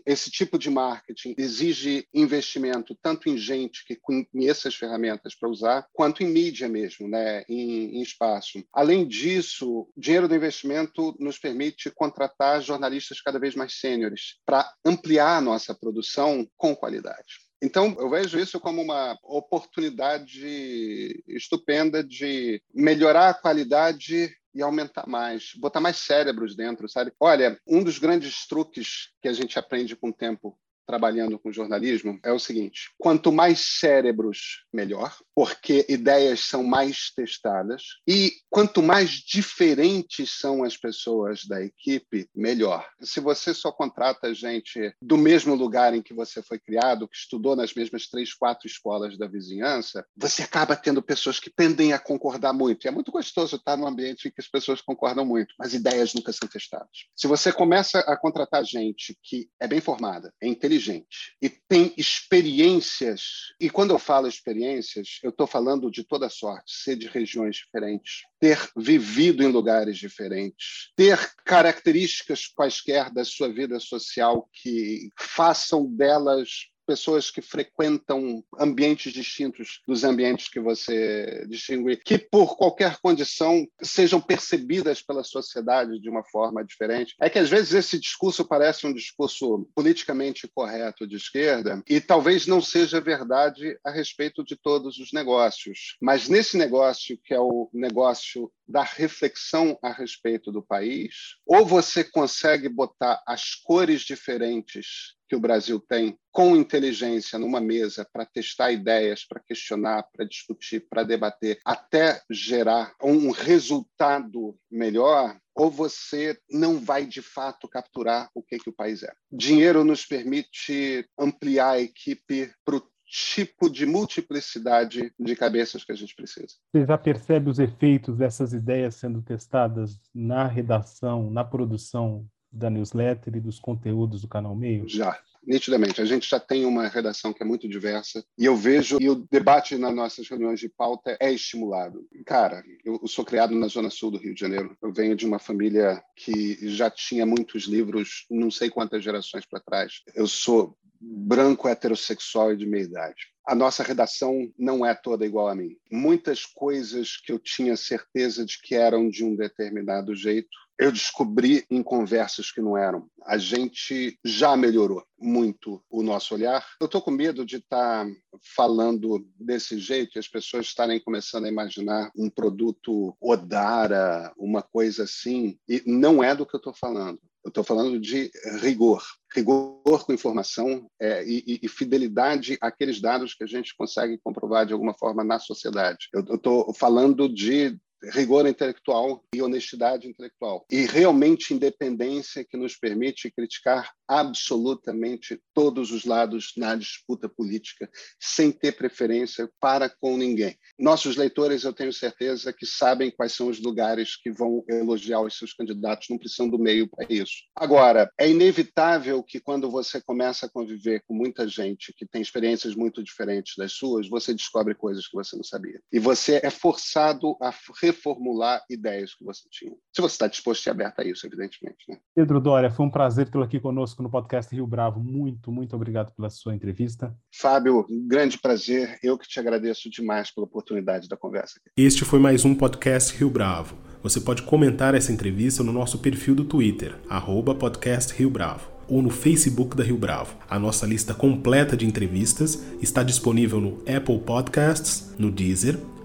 esse 0.07 0.31
tipo 0.31 0.59
de 0.59 0.71
marketing 0.71 1.35
exige 1.39 2.07
investimento 2.13 2.97
tanto 3.03 3.29
em 3.29 3.37
gente 3.37 3.85
que 3.85 3.97
conheça 3.97 4.69
as 4.69 4.75
ferramentas 4.75 5.35
para 5.35 5.49
usar, 5.49 5.89
quanto 5.93 6.23
em 6.23 6.27
mídia 6.27 6.69
mesmo, 6.69 7.09
né, 7.09 7.45
em, 7.49 7.97
em 7.97 8.03
espaço. 8.03 8.63
Além 8.73 9.09
disso, 9.09 9.89
dinheiro 9.97 10.29
do 10.29 10.35
investimento 10.35 11.17
nos 11.19 11.39
permite 11.39 11.91
contratar 11.91 12.61
jornalistas 12.61 13.21
cada 13.21 13.39
vez 13.39 13.55
mais 13.55 13.81
sêniores 13.81 14.37
para 14.45 14.71
ampliar 14.85 15.39
a 15.39 15.41
nossa 15.41 15.75
produção 15.75 16.47
com 16.57 16.77
qualidade. 16.77 17.45
Então, 17.65 17.97
eu 17.99 18.11
vejo 18.11 18.39
isso 18.39 18.61
como 18.61 18.83
uma 18.83 19.19
oportunidade 19.23 21.25
estupenda 21.27 22.05
de 22.05 22.63
melhorar 22.75 23.31
a 23.31 23.35
qualidade 23.35 24.31
e 24.55 24.63
aumentar 24.63 25.07
mais, 25.07 25.53
botar 25.57 25.81
mais 25.81 25.97
cérebros 25.97 26.55
dentro, 26.55 26.89
sabe? 26.89 27.13
Olha, 27.19 27.59
um 27.67 27.83
dos 27.83 27.99
grandes 27.99 28.47
truques 28.47 29.11
que 29.21 29.29
a 29.29 29.33
gente 29.33 29.59
aprende 29.59 29.97
com 29.97 30.09
o 30.09 30.13
tempo 30.13 30.57
trabalhando 30.87 31.39
com 31.39 31.53
jornalismo 31.53 32.19
é 32.23 32.33
o 32.33 32.39
seguinte: 32.39 32.91
quanto 32.99 33.33
mais 33.33 33.61
cérebros, 33.61 34.65
melhor, 34.73 35.17
porque 35.35 35.87
ideias 35.89 36.41
são 36.41 36.63
mais 36.63 37.11
testadas, 37.15 38.01
e 38.07 38.33
quanto 38.55 38.81
mais 38.81 39.11
diferentes 39.11 40.39
são 40.39 40.63
as 40.63 40.77
pessoas 40.77 41.45
da 41.45 41.61
equipe, 41.61 42.29
melhor. 42.33 42.89
Se 43.01 43.19
você 43.19 43.53
só 43.53 43.73
contrata 43.73 44.33
gente 44.33 44.95
do 45.03 45.19
mesmo 45.19 45.57
lugar 45.57 45.93
em 45.93 46.01
que 46.01 46.15
você 46.15 46.41
foi 46.41 46.61
criado, 46.61 47.09
que 47.09 47.17
estudou 47.17 47.57
nas 47.57 47.75
mesmas 47.75 48.07
três, 48.07 48.33
quatro 48.33 48.69
escolas 48.69 49.19
da 49.19 49.27
vizinhança, 49.27 50.07
você 50.17 50.45
acaba 50.45 50.77
tendo 50.77 51.03
pessoas 51.03 51.41
que 51.41 51.51
tendem 51.51 51.93
a 51.93 51.99
concordar 51.99 52.53
muito. 52.53 52.85
E 52.85 52.89
é 52.89 52.93
muito 52.93 53.11
gostoso 53.11 53.57
estar 53.57 53.77
num 53.77 53.89
ambiente 53.89 54.29
em 54.29 54.31
que 54.31 54.41
as 54.41 54.47
pessoas 54.47 54.81
concordam 54.81 55.27
muito, 55.27 55.53
mas 55.59 55.75
ideias 55.75 56.15
nunca 56.15 56.33
são 56.33 56.49
testadas. 56.49 57.09
Se 57.17 57.27
você 57.27 57.51
começa 57.51 57.99
a 58.07 58.17
contratar 58.17 58.65
gente 58.65 59.19
que 59.21 59.49
é 59.59 59.67
bem 59.67 59.81
formada, 59.81 60.33
é 60.41 60.47
inteligente, 60.47 61.35
e 61.43 61.49
tem 61.49 61.93
experiências. 61.97 63.53
E 63.59 63.69
quando 63.69 63.91
eu 63.91 63.99
falo 63.99 64.29
experiências, 64.29 65.19
eu 65.25 65.31
estou 65.31 65.49
falando 65.49 65.91
de 65.91 66.05
toda 66.05 66.29
sorte, 66.29 66.73
ser 66.73 66.95
de 66.95 67.09
regiões 67.09 67.57
diferentes, 67.57 68.23
ter 68.45 68.69
vivido 68.77 69.43
em 69.43 69.47
lugares 69.47 69.97
diferentes, 69.97 70.93
ter 70.95 71.19
características 71.47 72.47
quaisquer 72.47 73.11
da 73.11 73.25
sua 73.25 73.51
vida 73.51 73.81
social 73.81 74.51
que 74.53 75.09
façam 75.19 75.87
delas 75.87 76.67
pessoas 76.85 77.31
que 77.31 77.41
frequentam 77.43 78.45
ambientes 78.59 79.13
distintos 79.13 79.81
dos 79.87 80.05
ambientes 80.05 80.49
que 80.49 80.61
você 80.61 81.47
distingue, 81.49 81.97
que 81.97 82.19
por 82.19 82.57
qualquer 82.57 82.99
condição 82.99 83.67
sejam 83.83 84.21
percebidas 84.21 85.03
pela 85.03 85.25
sociedade 85.25 85.99
de 86.01 86.09
uma 86.09 86.25
forma 86.25 86.65
diferente. 86.65 87.15
É 87.21 87.29
que 87.29 87.39
às 87.39 87.51
vezes 87.51 87.73
esse 87.73 87.99
discurso 87.99 88.45
parece 88.45 88.87
um 88.87 88.93
discurso 88.93 89.69
politicamente 89.75 90.49
correto 90.49 91.07
de 91.07 91.17
esquerda 91.17 91.83
e 91.89 92.01
talvez 92.01 92.47
não 92.47 92.61
seja 92.61 93.01
verdade 93.01 93.79
a 93.85 93.91
respeito 93.91 94.45
de 94.45 94.57
todos 94.57 94.99
os 94.99 95.13
negócios. 95.13 95.97
Mas 96.01 96.29
nesse 96.29 96.57
negócio, 96.57 97.19
que 97.25 97.35
é 97.35 97.41
o 97.41 97.69
negócio 97.73 98.51
da 98.67 98.83
reflexão 98.83 99.79
a 99.83 99.93
respeito 99.93 100.51
do 100.51 100.63
país, 100.63 101.37
ou 101.47 101.67
você 101.67 102.03
consegue 102.03 102.69
botar 102.69 103.23
as 103.27 103.55
cores 103.55 104.03
diferentes 104.03 105.15
que 105.35 105.37
o 105.37 105.41
Brasil 105.41 105.81
tem 105.81 106.17
com 106.31 106.55
inteligência 106.55 107.39
numa 107.41 107.61
mesa 107.61 108.07
para 108.13 108.25
testar 108.25 108.71
ideias, 108.71 109.25
para 109.25 109.41
questionar, 109.41 110.05
para 110.13 110.25
discutir, 110.25 110.87
para 110.89 111.03
debater, 111.03 111.59
até 111.65 112.23
gerar 112.31 112.95
um 113.03 113.33
resultado 113.33 114.57
melhor, 114.71 115.37
ou 115.57 115.69
você 115.71 116.39
não 116.49 116.79
vai 116.79 117.05
de 117.05 117.21
fato 117.21 117.69
capturar 117.69 118.31
o 118.33 118.43
que, 118.43 118.59
que 118.59 118.71
o 118.71 118.73
país 118.73 119.03
é. 119.03 119.13
Dinheiro 119.33 119.83
nos 119.83 120.07
permite 120.07 121.05
ampliar 121.19 121.71
a 121.71 121.81
equipe 121.81 122.53
para 122.65 122.77
o 122.77 122.83
tipo 123.07 123.69
de 123.69 123.87
multiplicidade 123.87 125.13
de 125.19 125.37
cabeças 125.37 125.85
que 125.85 125.93
a 125.93 125.97
gente 125.97 126.15
precisa. 126.15 126.55
Você 126.73 126.87
já 126.87 126.99
percebe 126.99 127.51
os 127.51 127.59
efeitos 127.59 128.17
dessas 128.17 128.53
ideias 128.53 128.95
sendo 128.95 129.21
testadas 129.21 129.99
na 130.15 130.47
redação, 130.47 131.31
na 131.31 131.45
produção 131.45 132.29
da 132.55 132.71
newsletter 132.71 133.37
e 133.37 133.41
dos 133.41 133.59
conteúdos 133.59 134.23
do 134.23 134.29
canal 134.29 134.55
Meio? 134.55 134.89
Já, 134.89 135.19
nitidamente. 135.47 136.01
A 136.01 136.05
gente 136.05 136.29
já 136.29 136.39
tem 136.39 136.65
uma 136.65 136.87
redação 136.89 137.33
que 137.33 137.43
é 137.43 137.47
muito 137.47 137.69
diversa 137.69 138.25
e 138.39 138.45
eu 138.45 138.57
vejo 138.57 138.99
e 139.01 139.09
o 139.11 139.27
debate 139.31 139.77
nas 139.77 139.95
nossas 139.95 140.29
reuniões 140.29 140.61
de 140.61 140.69
pauta 140.69 141.17
é 141.21 141.33
estimulado. 141.33 142.07
Cara, 142.25 142.63
eu 142.85 143.07
sou 143.07 143.25
criado 143.25 143.55
na 143.55 143.69
zona 143.69 143.91
sul 143.91 144.11
do 144.11 144.19
Rio 144.19 144.35
de 144.35 144.41
Janeiro. 144.41 144.77
Eu 144.83 144.93
venho 144.93 145.17
de 145.17 145.27
uma 145.27 145.39
família 145.39 146.03
que 146.17 146.59
já 146.69 146.89
tinha 146.91 147.27
muitos 147.27 147.65
livros, 147.65 148.27
não 148.31 148.51
sei 148.51 148.71
quantas 148.71 149.03
gerações 149.03 149.45
para 149.45 149.61
trás. 149.61 150.03
Eu 150.15 150.27
sou 150.27 150.77
branco 151.07 151.69
heterossexual 151.69 152.53
e 152.53 152.57
de 152.57 152.67
meia 152.67 152.85
idade. 152.85 153.35
A 153.47 153.55
nossa 153.55 153.83
redação 153.83 154.51
não 154.59 154.87
é 154.87 154.95
toda 154.95 155.27
igual 155.27 155.49
a 155.49 155.55
mim. 155.55 155.77
Muitas 155.93 156.47
coisas 156.47 157.19
que 157.19 157.31
eu 157.31 157.39
tinha 157.39 157.77
certeza 157.77 158.45
de 158.45 158.59
que 158.61 158.75
eram 158.75 159.09
de 159.09 159.23
um 159.23 159.37
determinado 159.37 160.15
jeito, 160.15 160.49
eu 160.79 160.91
descobri 160.91 161.65
em 161.71 161.83
conversas 161.83 162.51
que 162.51 162.61
não 162.61 162.77
eram. 162.77 163.07
A 163.25 163.39
gente 163.39 164.19
já 164.25 164.57
melhorou 164.57 165.05
muito 165.19 165.83
o 165.91 166.03
nosso 166.03 166.35
olhar. 166.35 166.67
Eu 166.81 166.87
estou 166.87 167.01
com 167.01 167.11
medo 167.11 167.45
de 167.45 167.57
estar 167.57 168.05
tá 168.05 168.11
falando 168.57 169.25
desse 169.39 169.79
jeito 169.79 170.17
e 170.17 170.19
as 170.19 170.29
pessoas 170.29 170.67
estarem 170.67 170.99
começando 170.99 171.45
a 171.45 171.51
imaginar 171.51 172.11
um 172.17 172.31
produto 172.31 173.15
Odara, 173.21 174.33
uma 174.37 174.63
coisa 174.63 175.05
assim, 175.05 175.59
e 175.69 175.83
não 175.87 176.25
é 176.25 176.35
do 176.35 176.47
que 176.47 176.57
eu 176.57 176.59
estou 176.59 176.75
falando. 176.75 177.21
Eu 177.45 177.49
estou 177.49 177.63
falando 177.63 178.01
de 178.01 178.31
rigor, 178.63 179.05
rigor 179.35 180.07
com 180.07 180.15
informação 180.15 180.89
é, 180.99 181.23
e, 181.27 181.61
e, 181.63 181.69
fidelidade 181.69 182.57
àqueles 182.61 183.03
dados 183.03 183.35
que 183.35 183.45
a 183.45 183.47
gente 183.47 183.77
consegue 183.77 184.19
comprovar 184.25 184.65
de 184.65 184.73
alguma 184.73 184.95
forma 184.95 185.23
na 185.23 185.39
sociedade. 185.39 186.09
Eu 186.15 186.37
estou 186.37 186.73
falando 186.73 187.29
de 187.29 187.79
rigor 188.11 188.47
intelectual 188.47 189.25
e 189.35 189.43
honestidade 189.43 190.09
intelectual. 190.09 190.65
E 190.71 190.87
realmente 190.87 191.55
independência 191.55 192.45
que 192.45 192.57
nos 192.57 192.77
permite 192.77 193.31
criticar 193.31 193.93
absolutamente 194.07 195.41
todos 195.55 195.91
os 195.91 196.05
lados 196.05 196.53
na 196.57 196.75
disputa 196.75 197.29
política, 197.29 197.89
sem 198.21 198.53
ter 198.53 198.73
preferência 198.73 199.49
para 199.61 199.89
com 199.89 200.17
ninguém. 200.17 200.57
Nossos 200.79 201.17
leitores, 201.17 201.65
eu 201.65 201.73
tenho 201.73 201.93
certeza, 201.93 202.53
que 202.53 202.67
sabem 202.67 203.11
quais 203.11 203.33
são 203.33 203.49
os 203.49 203.61
lugares 203.61 204.17
que 204.17 204.31
vão 204.31 204.65
elogiar 204.69 205.21
os 205.21 205.37
seus 205.37 205.53
candidatos, 205.53 206.09
não 206.11 206.19
precisam 206.19 206.49
do 206.49 206.59
meio 206.59 206.89
para 206.89 207.07
isso. 207.09 207.33
Agora, 207.57 208.11
é 208.19 208.29
inevitável 208.29 209.23
que 209.23 209.41
quando 209.41 209.71
você 209.71 210.01
começa 210.01 210.47
a 210.47 210.51
conviver 210.51 211.03
com 211.07 211.15
muita 211.15 211.49
gente 211.49 211.93
que 211.97 212.07
tem 212.07 212.21
experiências 212.21 212.75
muito 212.75 213.03
diferentes 213.03 213.55
das 213.57 213.73
suas, 213.73 214.09
você 214.09 214.35
descobre 214.35 214.75
coisas 214.75 215.07
que 215.07 215.15
você 215.15 215.37
não 215.37 215.45
sabia. 215.45 215.81
E 215.93 215.99
você 215.99 216.41
é 216.43 216.51
forçado 216.51 217.37
a 217.41 217.53
reformular 217.95 218.63
ideias 218.69 219.15
que 219.15 219.25
você 219.25 219.49
tinha. 219.51 219.73
Se 219.93 220.03
você 220.03 220.15
está 220.15 220.27
disposto 220.27 220.67
e 220.67 220.71
aberto 220.71 221.01
a 221.01 221.05
isso, 221.05 221.27
evidentemente. 221.27 221.79
Né? 221.89 221.99
Pedro 222.15 222.41
Dória, 222.41 222.71
foi 222.71 222.85
um 222.85 222.91
prazer 222.91 223.31
tê-lo 223.31 223.45
aqui 223.45 223.61
conosco 223.61 224.03
no 224.03 224.11
podcast 224.11 224.55
Rio 224.55 224.67
Bravo. 224.67 225.01
Muito, 225.01 225.51
muito 225.53 225.75
obrigado 225.77 226.13
pela 226.15 226.29
sua 226.29 226.55
entrevista. 226.55 227.17
Fábio, 227.33 227.87
um 227.89 228.07
grande 228.07 228.39
prazer. 228.39 228.99
Eu 229.03 229.17
que 229.17 229.29
te 229.29 229.39
agradeço 229.39 229.89
demais 229.89 230.31
pela 230.31 230.47
oportunidade 230.47 231.09
da 231.09 231.17
conversa. 231.17 231.61
Este 231.77 232.05
foi 232.05 232.19
mais 232.19 232.45
um 232.45 232.55
podcast 232.55 233.17
Rio 233.17 233.31
Bravo. 233.31 233.77
Você 234.03 234.21
pode 234.21 234.43
comentar 234.43 234.95
essa 234.95 235.13
entrevista 235.13 235.63
no 235.63 235.73
nosso 235.73 235.99
perfil 235.99 236.35
do 236.35 236.45
Twitter, 236.45 237.01
arroba 237.09 237.55
podcast 237.55 238.13
Rio 238.13 238.29
Bravo 238.29 238.75
ou 238.87 239.01
no 239.01 239.09
Facebook 239.09 239.75
da 239.75 239.83
Rio 239.83 239.97
Bravo. 239.97 240.37
A 240.47 240.59
nossa 240.59 240.87
lista 240.87 241.15
completa 241.15 241.75
de 241.75 241.87
entrevistas 241.87 242.63
está 242.83 243.03
disponível 243.03 243.59
no 243.59 243.79
Apple 243.91 244.19
Podcasts, 244.19 245.15
no 245.19 245.31
Deezer, 245.31 245.79